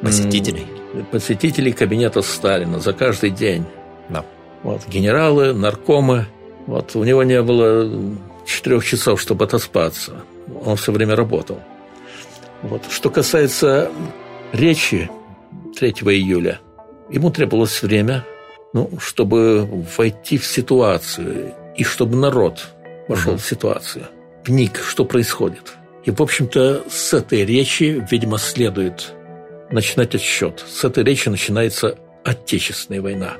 м, 0.00 0.06
Посетителей. 0.06 0.66
посетителей 1.10 1.72
кабинета 1.72 2.22
Сталина 2.22 2.78
за 2.78 2.92
каждый 2.92 3.30
день. 3.30 3.64
Да. 4.08 4.24
Вот, 4.64 4.88
генералы, 4.88 5.52
наркомы. 5.52 6.26
Вот, 6.66 6.96
у 6.96 7.04
него 7.04 7.22
не 7.22 7.40
было 7.42 7.88
четырех 8.46 8.84
часов, 8.84 9.20
чтобы 9.20 9.44
отоспаться. 9.44 10.22
Он 10.64 10.76
все 10.76 10.90
время 10.90 11.14
работал. 11.14 11.60
Вот. 12.62 12.82
Что 12.90 13.10
касается 13.10 13.90
речи 14.52 15.10
3 15.78 15.90
июля, 15.90 16.60
ему 17.10 17.30
требовалось 17.30 17.82
время, 17.82 18.24
ну, 18.72 18.90
чтобы 18.98 19.68
войти 19.96 20.38
в 20.38 20.46
ситуацию, 20.46 21.52
и 21.76 21.84
чтобы 21.84 22.16
народ 22.16 22.66
вошел 23.08 23.32
Мгм. 23.32 23.40
в 23.40 23.44
ситуацию, 23.46 24.06
вник, 24.46 24.80
что 24.82 25.04
происходит. 25.04 25.74
И, 26.04 26.10
в 26.10 26.20
общем-то, 26.20 26.84
с 26.90 27.12
этой 27.12 27.44
речи, 27.44 28.04
видимо, 28.10 28.38
следует 28.38 29.12
начинать 29.70 30.14
отсчет. 30.14 30.64
С 30.66 30.84
этой 30.84 31.04
речи 31.04 31.28
начинается 31.28 31.98
Отечественная 32.24 33.02
война, 33.02 33.34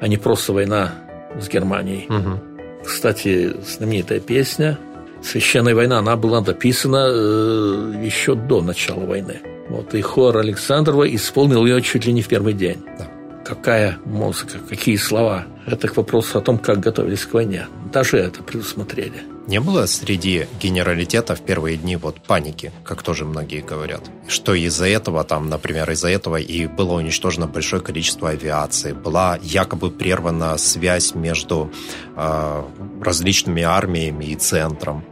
а 0.00 0.08
не 0.08 0.16
просто 0.16 0.52
война 0.52 0.92
с 1.40 1.48
Германией. 1.48 2.06
Мгм. 2.08 2.40
Кстати, 2.84 3.52
знаменитая 3.66 4.20
песня 4.20 4.78
«Священная 5.22 5.74
война», 5.74 5.98
она 5.98 6.16
была 6.16 6.40
написана 6.40 7.06
э, 7.08 8.02
еще 8.04 8.34
до 8.34 8.62
начала 8.62 9.04
войны. 9.04 9.40
Вот, 9.68 9.94
и 9.94 10.00
хор 10.00 10.36
Александрова 10.38 11.12
исполнил 11.14 11.66
ее 11.66 11.82
чуть 11.82 12.06
ли 12.06 12.12
не 12.12 12.22
в 12.22 12.28
первый 12.28 12.52
день. 12.52 12.78
Да. 12.98 13.08
какая 13.44 13.98
музыка, 14.04 14.58
какие 14.68 14.96
слова. 14.96 15.44
Это 15.66 15.88
к 15.88 15.96
вопросу 15.96 16.38
о 16.38 16.40
том, 16.40 16.58
как 16.58 16.80
готовились 16.80 17.24
к 17.24 17.34
войне. 17.34 17.66
Даже 17.92 18.18
это 18.18 18.42
предусмотрели. 18.42 19.22
Не 19.46 19.60
было 19.60 19.86
среди 19.86 20.48
генералитета 20.60 21.36
в 21.36 21.40
первые 21.40 21.76
дни 21.76 21.94
вот 21.94 22.20
паники, 22.20 22.72
как 22.82 23.04
тоже 23.04 23.24
многие 23.24 23.60
говорят, 23.60 24.10
что 24.26 24.54
из-за 24.54 24.88
этого, 24.88 25.22
там, 25.22 25.48
например, 25.48 25.88
из-за 25.92 26.08
этого 26.08 26.36
и 26.36 26.66
было 26.66 26.94
уничтожено 26.94 27.46
большое 27.46 27.80
количество 27.80 28.30
авиации, 28.30 28.92
была 28.92 29.38
якобы 29.40 29.92
прервана 29.92 30.58
связь 30.58 31.14
между 31.14 31.70
э, 32.16 32.62
различными 33.00 33.62
армиями 33.62 34.24
и 34.24 34.34
центром. 34.34 35.04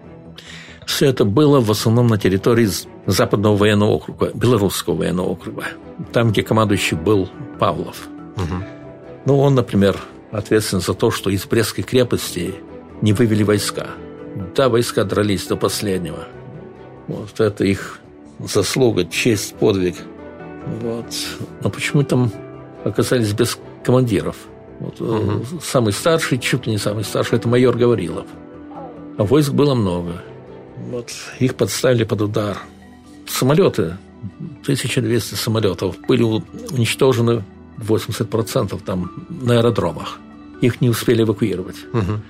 Все 0.84 1.06
это 1.06 1.24
было 1.24 1.60
в 1.60 1.70
основном 1.70 2.08
на 2.08 2.18
территории 2.18 2.68
Западного 3.06 3.56
военного 3.56 3.90
округа, 3.90 4.32
Белорусского 4.34 4.96
военного 4.96 5.28
округа, 5.28 5.64
там, 6.12 6.32
где 6.32 6.42
командующий 6.42 6.96
был 6.96 7.28
Павлов. 7.60 8.08
Угу. 8.36 8.64
Ну, 9.26 9.38
он, 9.38 9.54
например, 9.54 9.96
ответственен 10.32 10.82
за 10.82 10.94
то, 10.94 11.12
что 11.12 11.30
из 11.30 11.46
Брестской 11.46 11.84
крепости 11.84 12.56
не 13.00 13.12
вывели 13.12 13.44
войска. 13.44 13.86
Да, 14.54 14.68
войска 14.68 15.04
дрались 15.04 15.46
до 15.46 15.56
последнего. 15.56 16.26
Вот 17.06 17.38
это 17.38 17.64
их 17.64 18.00
заслуга, 18.38 19.04
честь, 19.04 19.54
подвиг. 19.54 19.96
Вот. 20.80 21.06
Но 21.62 21.70
почему 21.70 22.02
там 22.02 22.32
оказались 22.84 23.32
без 23.32 23.58
командиров? 23.84 24.36
Вот, 24.80 25.00
угу. 25.00 25.44
Самый 25.62 25.92
старший, 25.92 26.38
чуть 26.38 26.66
ли 26.66 26.72
не 26.72 26.78
самый 26.78 27.04
старший, 27.04 27.38
это 27.38 27.48
майор 27.48 27.76
Гаврилов. 27.76 28.26
А 29.16 29.24
войск 29.24 29.52
было 29.52 29.74
много. 29.74 30.22
Вот. 30.90 31.12
Их 31.38 31.54
подставили 31.54 32.04
под 32.04 32.22
удар. 32.22 32.58
Самолеты, 33.26 33.96
1200 34.62 35.34
самолетов, 35.34 35.96
были 36.08 36.22
уничтожены 36.22 37.44
80% 37.78 38.80
там 38.84 39.26
на 39.28 39.58
аэродромах. 39.58 40.18
Их 40.60 40.80
не 40.80 40.88
успели 40.88 41.22
эвакуировать. 41.22 41.76
Угу. 41.92 42.20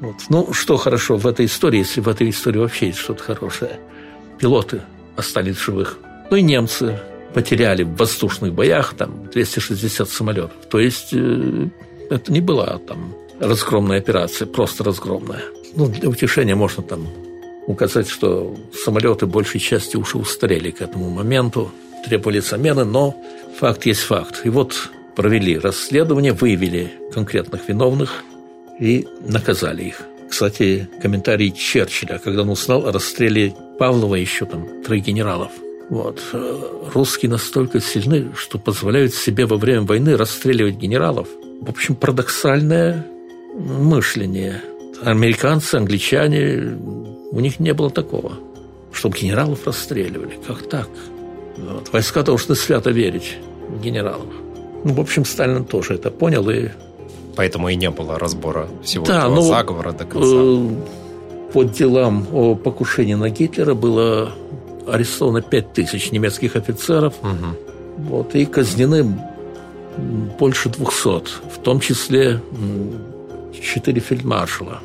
Вот. 0.00 0.16
Ну, 0.28 0.52
что 0.52 0.76
хорошо 0.76 1.16
в 1.16 1.26
этой 1.26 1.46
истории, 1.46 1.78
если 1.78 2.00
в 2.00 2.08
этой 2.08 2.30
истории 2.30 2.58
вообще 2.58 2.86
есть 2.86 2.98
что-то 2.98 3.22
хорошее? 3.22 3.80
Пилоты 4.38 4.82
остались 5.16 5.58
живых. 5.58 5.98
Ну 6.30 6.36
и 6.36 6.42
немцы 6.42 7.00
потеряли 7.34 7.82
в 7.82 7.96
воздушных 7.96 8.52
боях 8.52 8.94
там 8.94 9.28
260 9.32 10.08
самолетов. 10.08 10.52
То 10.70 10.78
есть 10.78 11.08
э, 11.12 11.68
это 12.10 12.32
не 12.32 12.40
была 12.40 12.78
там 12.78 13.14
разгромная 13.40 13.98
операция, 13.98 14.46
просто 14.46 14.84
разгромная. 14.84 15.42
Ну, 15.74 15.88
для 15.88 16.08
утешения 16.08 16.54
можно 16.54 16.82
там 16.82 17.06
указать, 17.66 18.08
что 18.08 18.56
самолеты 18.72 19.26
большей 19.26 19.60
части 19.60 19.96
уже 19.96 20.16
устарели 20.16 20.70
к 20.70 20.80
этому 20.80 21.10
моменту, 21.10 21.70
требовали 22.06 22.40
замены, 22.40 22.84
но 22.84 23.14
факт 23.58 23.84
есть 23.84 24.00
факт. 24.00 24.40
И 24.44 24.48
вот 24.48 24.90
провели 25.14 25.58
расследование, 25.58 26.32
выявили 26.32 26.92
конкретных 27.12 27.68
виновных 27.68 28.24
и 28.80 29.06
наказали 29.20 29.84
их. 29.84 30.02
Кстати, 30.28 30.88
комментарий 31.00 31.50
Черчилля, 31.52 32.18
когда 32.18 32.42
он 32.42 32.50
узнал 32.50 32.86
о 32.86 32.92
расстреле 32.92 33.54
Павлова 33.78 34.14
еще 34.14 34.44
там 34.44 34.82
троих 34.82 35.04
генералов. 35.04 35.52
Вот. 35.88 36.22
Русские 36.92 37.30
настолько 37.30 37.80
сильны, 37.80 38.32
что 38.36 38.58
позволяют 38.58 39.14
себе 39.14 39.46
во 39.46 39.56
время 39.56 39.82
войны 39.82 40.16
расстреливать 40.16 40.76
генералов. 40.76 41.28
В 41.60 41.70
общем, 41.70 41.94
парадоксальное 41.94 43.06
мышление. 43.54 44.62
Американцы, 45.02 45.76
англичане, 45.76 46.76
у 47.30 47.40
них 47.40 47.58
не 47.58 47.72
было 47.72 47.90
такого, 47.90 48.34
чтобы 48.92 49.16
генералов 49.16 49.66
расстреливали. 49.66 50.38
Как 50.46 50.68
так? 50.68 50.88
Вот. 51.56 51.90
Войска 51.92 52.22
должны 52.22 52.54
свято 52.54 52.90
верить 52.90 53.38
в 53.68 53.80
генералов. 53.80 54.32
Ну, 54.84 54.92
в 54.92 55.00
общем, 55.00 55.24
Сталин 55.24 55.64
тоже 55.64 55.94
это 55.94 56.10
понял 56.10 56.48
и 56.50 56.68
Поэтому 57.38 57.68
и 57.68 57.76
не 57.76 57.88
было 57.88 58.18
разбора 58.18 58.66
всего 58.82 59.06
да, 59.06 59.20
этого 59.20 59.36
ну, 59.36 59.42
заговора 59.42 59.92
до 59.92 60.04
конца. 60.04 60.28
Э, 60.28 60.68
по 61.52 61.62
делам 61.62 62.26
о 62.32 62.56
покушении 62.56 63.14
на 63.14 63.30
Гитлера 63.30 63.74
было 63.74 64.32
арестовано 64.88 65.40
5 65.40 65.72
тысяч 65.72 66.10
немецких 66.10 66.56
офицеров. 66.56 67.14
Угу. 67.22 68.08
Вот, 68.08 68.34
и 68.34 68.44
казнены 68.44 69.16
больше 70.36 70.68
200, 70.68 71.08
в 71.54 71.58
том 71.62 71.78
числе 71.78 72.42
4 73.62 74.00
фельдмаршала. 74.00 74.80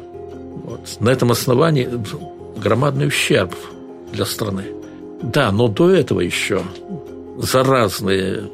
Вот. 0.64 0.98
На 1.00 1.10
этом 1.10 1.32
основании 1.32 1.90
громадный 2.56 3.08
ущерб 3.08 3.56
для 4.12 4.26
страны. 4.26 4.66
Да, 5.24 5.52
но 5.52 5.70
до 5.70 5.90
этого 5.90 6.20
еще 6.20 6.62
за 7.36 7.64
разные 7.64 8.52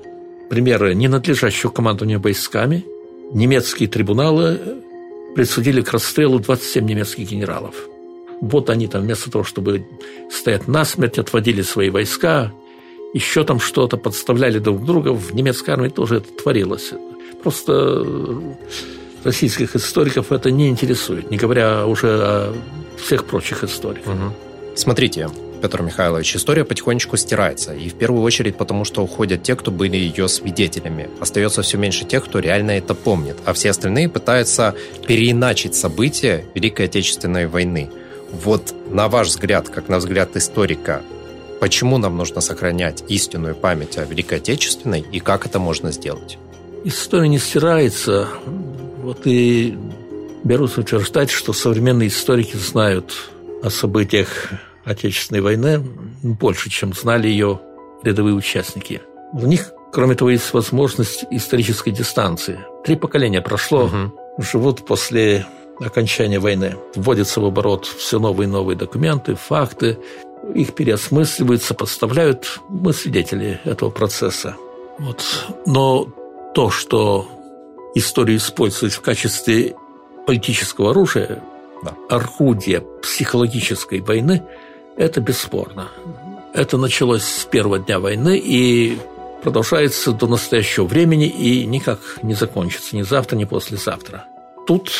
примеры 0.49 0.95
ненадлежащего 0.95 1.69
командования 1.69 2.17
войсками– 2.17 2.85
немецкие 3.33 3.89
трибуналы 3.89 4.59
присудили 5.35 5.81
к 5.81 5.91
расстрелу 5.91 6.39
27 6.39 6.85
немецких 6.85 7.29
генералов. 7.29 7.75
Вот 8.41 8.69
они 8.69 8.87
там 8.87 9.01
вместо 9.01 9.29
того, 9.29 9.43
чтобы 9.43 9.85
стоять 10.31 10.67
насмерть, 10.67 11.19
отводили 11.19 11.61
свои 11.61 11.89
войска, 11.89 12.51
еще 13.13 13.43
там 13.43 13.59
что-то 13.59 13.97
подставляли 13.97 14.59
друг 14.59 14.85
друга. 14.85 15.09
В 15.09 15.33
немецкой 15.33 15.71
армии 15.71 15.89
тоже 15.89 16.17
это 16.17 16.31
творилось. 16.31 16.93
Просто 17.43 18.05
российских 19.23 19.75
историков 19.75 20.31
это 20.31 20.51
не 20.51 20.69
интересует, 20.69 21.31
не 21.31 21.37
говоря 21.37 21.85
уже 21.85 22.07
о 22.07 22.53
всех 22.97 23.25
прочих 23.25 23.63
историках. 23.63 24.13
Угу. 24.13 24.33
Смотрите, 24.75 25.29
Петр 25.61 25.81
Михайлович, 25.81 26.35
история 26.35 26.63
потихонечку 26.63 27.17
стирается. 27.17 27.73
И 27.73 27.89
в 27.89 27.95
первую 27.95 28.23
очередь 28.23 28.57
потому, 28.57 28.85
что 28.85 29.03
уходят 29.03 29.43
те, 29.43 29.55
кто 29.55 29.71
были 29.71 29.97
ее 29.97 30.27
свидетелями. 30.27 31.09
Остается 31.19 31.61
все 31.61 31.77
меньше 31.77 32.05
тех, 32.05 32.25
кто 32.25 32.39
реально 32.39 32.71
это 32.71 32.95
помнит. 32.95 33.37
А 33.45 33.53
все 33.53 33.69
остальные 33.71 34.09
пытаются 34.09 34.75
переиначить 35.05 35.75
события 35.75 36.45
Великой 36.55 36.85
Отечественной 36.85 37.47
войны. 37.47 37.89
Вот 38.31 38.73
на 38.89 39.09
ваш 39.09 39.27
взгляд, 39.27 39.69
как 39.69 39.89
на 39.89 39.97
взгляд 39.97 40.35
историка, 40.35 41.01
почему 41.59 41.97
нам 41.97 42.15
нужно 42.15 42.41
сохранять 42.41 43.03
истинную 43.07 43.55
память 43.55 43.97
о 43.97 44.05
Великой 44.05 44.37
Отечественной 44.37 45.03
и 45.11 45.19
как 45.19 45.45
это 45.45 45.59
можно 45.59 45.91
сделать? 45.91 46.37
История 46.85 47.27
не 47.27 47.39
стирается. 47.39 48.27
Вот 49.03 49.21
и 49.25 49.77
берусь 50.43 50.77
утверждать, 50.77 51.29
что 51.29 51.51
современные 51.53 52.07
историки 52.07 52.55
знают 52.55 53.13
о 53.61 53.69
событиях 53.69 54.51
Отечественной 54.89 55.41
войны 55.41 55.85
больше, 56.23 56.71
чем 56.71 56.93
знали 56.93 57.27
ее 57.27 57.59
рядовые 58.01 58.33
участники. 58.33 59.03
У 59.33 59.45
них, 59.45 59.71
кроме 59.91 60.15
того, 60.15 60.31
есть 60.31 60.51
возможность 60.51 61.25
исторической 61.29 61.91
дистанции. 61.91 62.57
Три 62.83 62.95
поколения 62.95 63.39
прошло, 63.39 63.83
угу. 63.83 64.11
живут 64.39 64.87
после 64.87 65.45
окончания 65.79 66.39
войны. 66.39 66.75
Вводятся 66.95 67.39
в 67.39 67.45
оборот 67.45 67.85
все 67.85 68.17
новые 68.17 68.47
и 68.47 68.51
новые 68.51 68.75
документы, 68.75 69.35
факты, 69.35 69.99
их 70.55 70.73
переосмысливают, 70.73 71.61
сопоставляют. 71.61 72.59
Мы 72.67 72.91
свидетели 72.91 73.61
этого 73.65 73.91
процесса. 73.91 74.55
Вот. 74.97 75.23
Но 75.67 76.11
то, 76.55 76.71
что 76.71 77.27
историю 77.93 78.37
используют 78.37 78.93
в 78.93 79.01
качестве 79.01 79.75
политического 80.25 80.89
оружия, 80.89 81.43
да. 81.83 81.93
орудия 82.09 82.81
психологической 83.03 83.99
войны– 83.99 84.41
это 84.99 85.21
бесспорно. 85.21 85.87
Это 86.53 86.77
началось 86.77 87.23
с 87.23 87.45
первого 87.45 87.79
дня 87.79 87.99
войны 87.99 88.37
и 88.37 88.99
продолжается 89.41 90.11
до 90.11 90.27
настоящего 90.27 90.85
времени 90.85 91.27
и 91.27 91.65
никак 91.65 91.99
не 92.21 92.33
закончится 92.33 92.95
ни 92.97 93.01
завтра, 93.01 93.37
ни 93.37 93.45
послезавтра. 93.45 94.25
Тут 94.67 94.91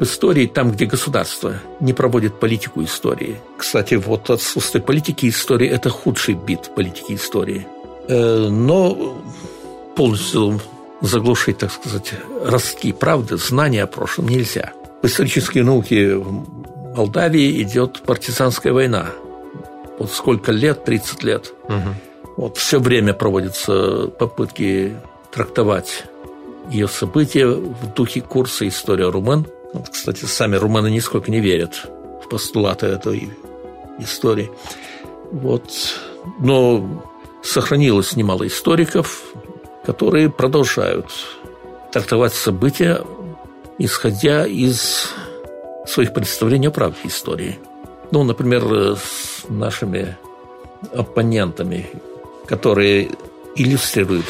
в 0.00 0.02
истории, 0.02 0.46
там, 0.46 0.72
где 0.72 0.84
государство 0.84 1.54
не 1.80 1.92
проводит 1.92 2.40
политику 2.40 2.82
истории. 2.82 3.36
Кстати, 3.56 3.94
вот 3.94 4.28
отсутствие 4.30 4.82
политики 4.82 5.28
истории– 5.28 5.68
это 5.70 5.90
худший 5.90 6.34
бит 6.34 6.74
политики 6.74 7.12
истории. 7.12 7.66
Э, 8.08 8.48
но 8.50 9.16
полностью 9.94 10.60
заглушить, 11.00 11.58
так 11.58 11.70
сказать, 11.70 12.14
ростки 12.44 12.92
правды, 12.92 13.36
знания 13.36 13.84
о 13.84 13.86
прошлом 13.86 14.28
нельзя. 14.28 14.72
В 15.02 15.06
исторической 15.06 15.62
науке 15.62 16.16
в 16.16 16.96
Молдавии 16.96 17.62
идет 17.62 18.02
партизанская 18.02 18.72
война– 18.72 19.10
вот 19.98 20.10
сколько 20.10 20.52
лет, 20.52 20.84
30 20.84 21.22
лет. 21.22 21.52
Угу. 21.64 22.34
Вот 22.36 22.56
все 22.58 22.78
время 22.78 23.14
проводятся 23.14 24.08
попытки 24.08 24.96
трактовать 25.30 26.04
ее 26.70 26.88
события 26.88 27.46
в 27.46 27.94
духе 27.94 28.20
курса 28.20 28.66
«История 28.66 29.08
румын». 29.08 29.46
Вот, 29.72 29.88
кстати, 29.88 30.24
сами 30.24 30.56
румыны 30.56 30.90
нисколько 30.90 31.30
не 31.30 31.40
верят 31.40 31.86
в 32.24 32.28
постулаты 32.28 32.86
этой 32.86 33.30
истории. 33.98 34.50
Вот. 35.30 35.64
Но 36.38 37.04
сохранилось 37.42 38.16
немало 38.16 38.46
историков, 38.46 39.22
которые 39.84 40.30
продолжают 40.30 41.06
трактовать 41.92 42.34
события, 42.34 43.02
исходя 43.78 44.46
из 44.46 45.10
своих 45.86 46.12
представлений 46.12 46.66
о 46.66 46.72
правде 46.72 46.98
истории. 47.04 47.58
Ну, 48.10 48.24
например, 48.24 48.96
с 48.96 49.44
нашими 49.48 50.16
оппонентами, 50.92 51.86
которые 52.46 53.10
иллюстрируют 53.56 54.26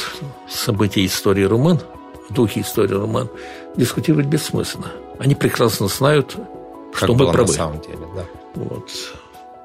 события 0.49 1.05
истории 1.05 1.45
румын, 1.45 1.81
в 2.29 2.33
духе 2.33 2.61
истории 2.61 2.95
румын, 2.95 3.29
дискутировать 3.77 4.27
бессмысленно. 4.27 4.93
Они 5.19 5.35
прекрасно 5.35 5.89
знают, 5.89 6.37
как 6.93 7.05
что 7.05 7.15
мы 7.15 7.31
правы. 7.31 7.49
на 7.49 7.53
самом 7.53 7.81
деле, 7.81 8.07
да. 8.15 8.25
Вот. 8.55 8.91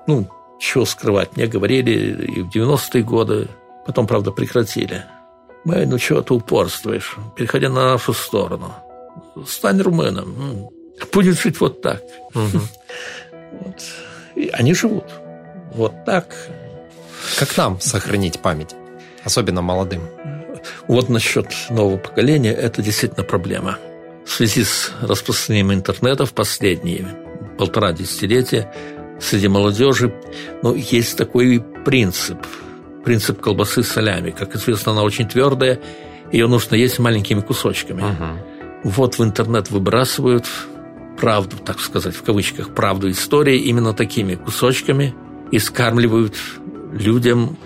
Ну, 0.07 0.27
чего 0.59 0.85
скрывать. 0.85 1.35
Мне 1.35 1.47
говорили 1.47 2.23
и 2.23 2.41
в 2.41 2.49
90-е 2.49 3.03
годы, 3.03 3.47
потом, 3.85 4.07
правда, 4.07 4.31
прекратили. 4.31 5.05
Мы, 5.63 5.85
ну 5.85 5.97
чего 5.97 6.21
ты 6.21 6.33
упорствуешь? 6.33 7.17
Переходи 7.35 7.67
на 7.67 7.91
нашу 7.93 8.13
сторону. 8.13 8.73
Стань 9.45 9.81
румыном. 9.81 10.69
Будет 11.13 11.39
жить 11.39 11.59
вот 11.59 11.81
так. 11.81 12.01
Угу. 12.33 12.61
Вот. 13.51 13.75
И 14.35 14.49
они 14.53 14.73
живут 14.73 15.05
вот 15.73 16.05
так. 16.05 16.35
Как 17.37 17.55
нам 17.57 17.79
сохранить 17.79 18.39
память? 18.39 18.75
Особенно 19.23 19.61
молодым. 19.61 20.01
Вот 20.87 21.09
насчет 21.09 21.47
нового 21.69 21.97
поколения 21.97 22.53
это 22.53 22.81
действительно 22.81 23.23
проблема. 23.23 23.77
В 24.25 24.31
связи 24.31 24.63
с 24.63 24.91
распространением 25.01 25.73
интернета 25.73 26.25
в 26.25 26.33
последние 26.33 27.07
полтора 27.57 27.91
десятилетия 27.91 28.71
среди 29.19 29.47
молодежи 29.47 30.13
ну, 30.63 30.75
есть 30.75 31.17
такой 31.17 31.63
принцип. 31.85 32.37
Принцип 33.03 33.41
колбасы 33.41 33.83
с 33.83 33.89
солями. 33.89 34.31
Как 34.31 34.55
известно, 34.55 34.91
она 34.91 35.03
очень 35.03 35.27
твердая, 35.27 35.79
ее 36.31 36.47
нужно 36.47 36.75
есть 36.75 36.99
маленькими 36.99 37.41
кусочками. 37.41 38.01
Угу. 38.01 38.91
Вот 38.91 39.17
в 39.17 39.23
интернет 39.23 39.69
выбрасывают 39.69 40.45
правду, 41.21 41.55
так 41.63 41.79
сказать, 41.79 42.15
в 42.15 42.23
кавычках, 42.23 42.73
правду 42.73 43.09
истории 43.09 43.57
именно 43.59 43.93
такими 43.93 44.35
кусочками 44.35 45.13
и 45.51 45.59
скармливают 45.59 46.35
людям 46.91 47.57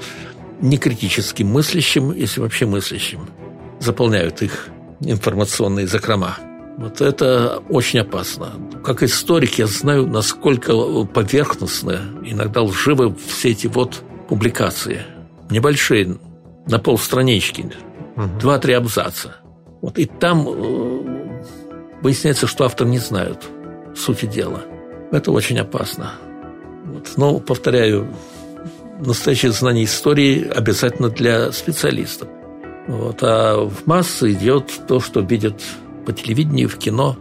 некритически 0.61 1.43
мыслящим, 1.43 2.11
если 2.11 2.41
вообще 2.41 2.65
мыслящим, 2.65 3.21
заполняют 3.79 4.41
их 4.41 4.67
информационные 4.99 5.87
закрома. 5.87 6.37
Вот 6.77 6.99
это 6.99 7.63
очень 7.69 7.99
опасно. 7.99 8.51
Как 8.83 9.01
историк 9.01 9.57
я 9.57 9.67
знаю, 9.67 10.05
насколько 10.05 10.73
поверхностно, 11.05 12.01
иногда 12.25 12.61
лживы 12.61 13.15
все 13.27 13.51
эти 13.51 13.67
вот 13.67 14.03
публикации. 14.27 15.01
Небольшие, 15.49 16.17
на 16.67 16.79
полстранички, 16.79 17.71
угу. 18.17 18.27
два-три 18.41 18.73
абзаца. 18.73 19.37
Вот 19.81 19.97
и 19.97 20.05
там 20.05 20.45
э, 20.47 21.04
выясняется, 22.01 22.47
что 22.47 22.65
автор 22.65 22.87
не 22.87 22.99
знают 22.99 23.49
сути 23.95 24.25
дела. 24.25 24.61
Это 25.11 25.31
очень 25.31 25.59
опасно. 25.59 26.13
Вот. 26.85 27.13
Но, 27.17 27.39
повторяю, 27.39 28.13
настоящее 28.99 29.51
знание 29.51 29.85
истории 29.85 30.47
обязательно 30.47 31.09
для 31.09 31.51
специалистов. 31.51 32.27
Вот. 32.87 33.19
А 33.21 33.65
в 33.65 33.85
массы 33.87 34.31
идет 34.31 34.71
то, 34.87 34.99
что 34.99 35.21
видят 35.21 35.61
по 36.05 36.13
телевидению, 36.13 36.69
в 36.69 36.77
кино, 36.77 37.17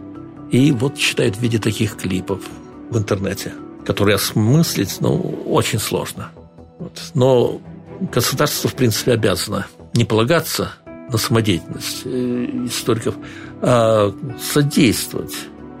и 0.51 0.71
вот 0.71 0.97
читают 0.97 1.37
в 1.37 1.41
виде 1.41 1.57
таких 1.57 1.97
клипов 1.97 2.41
в 2.89 2.97
интернете, 2.97 3.53
которые 3.85 4.15
осмыслить 4.15 4.97
ну, 4.99 5.17
очень 5.47 5.79
сложно. 5.79 6.31
Вот. 6.79 6.99
Но 7.13 7.61
государство, 7.99 8.69
в 8.69 8.75
принципе, 8.75 9.13
обязано 9.13 9.67
не 9.93 10.05
полагаться 10.05 10.73
на 11.11 11.17
самодеятельность 11.17 12.01
э, 12.05 12.47
историков, 12.65 13.15
а 13.61 14.13
содействовать 14.39 15.35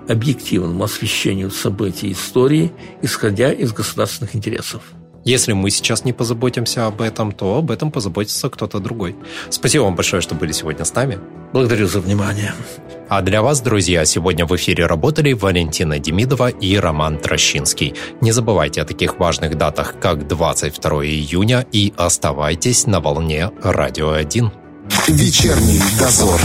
объективному 0.07 0.83
освещению 0.83 1.51
событий 1.51 2.11
истории, 2.11 2.71
исходя 3.01 3.51
из 3.51 3.73
государственных 3.73 4.35
интересов. 4.35 4.81
Если 5.25 5.53
мы 5.53 5.71
сейчас 5.71 6.05
не 6.05 6.13
позаботимся 6.13 6.85
об 6.85 7.01
этом, 7.01 7.31
то 7.31 7.57
об 7.57 7.71
этом 7.71 7.91
позаботится 7.91 8.47
кто-то 8.47 8.79
другой. 8.79 9.15
Спасибо 9.49 9.81
вам 9.81 9.95
большое, 9.95 10.21
что 10.21 10.35
были 10.35 10.51
сегодня 10.51 10.85
с 10.85 10.93
нами. 10.93 11.17
Благодарю 11.51 11.87
за 11.87 11.99
внимание. 11.99 12.53
А 13.09 13.23
для 13.23 13.41
вас, 13.41 13.61
друзья, 13.61 14.05
сегодня 14.05 14.45
в 14.45 14.55
эфире 14.55 14.85
работали 14.85 15.33
Валентина 15.33 15.97
Демидова 15.97 16.49
и 16.49 16.77
Роман 16.77 17.17
Трощинский. 17.17 17.95
Не 18.21 18.31
забывайте 18.33 18.83
о 18.83 18.85
таких 18.85 19.17
важных 19.17 19.57
датах, 19.57 19.95
как 19.99 20.27
22 20.27 21.05
июня, 21.05 21.65
и 21.71 21.91
оставайтесь 21.97 22.85
на 22.85 22.99
волне 22.99 23.49
«Радио 23.63 24.15
1». 24.15 24.64
Вечерний 25.07 25.81
дозор. 25.99 26.41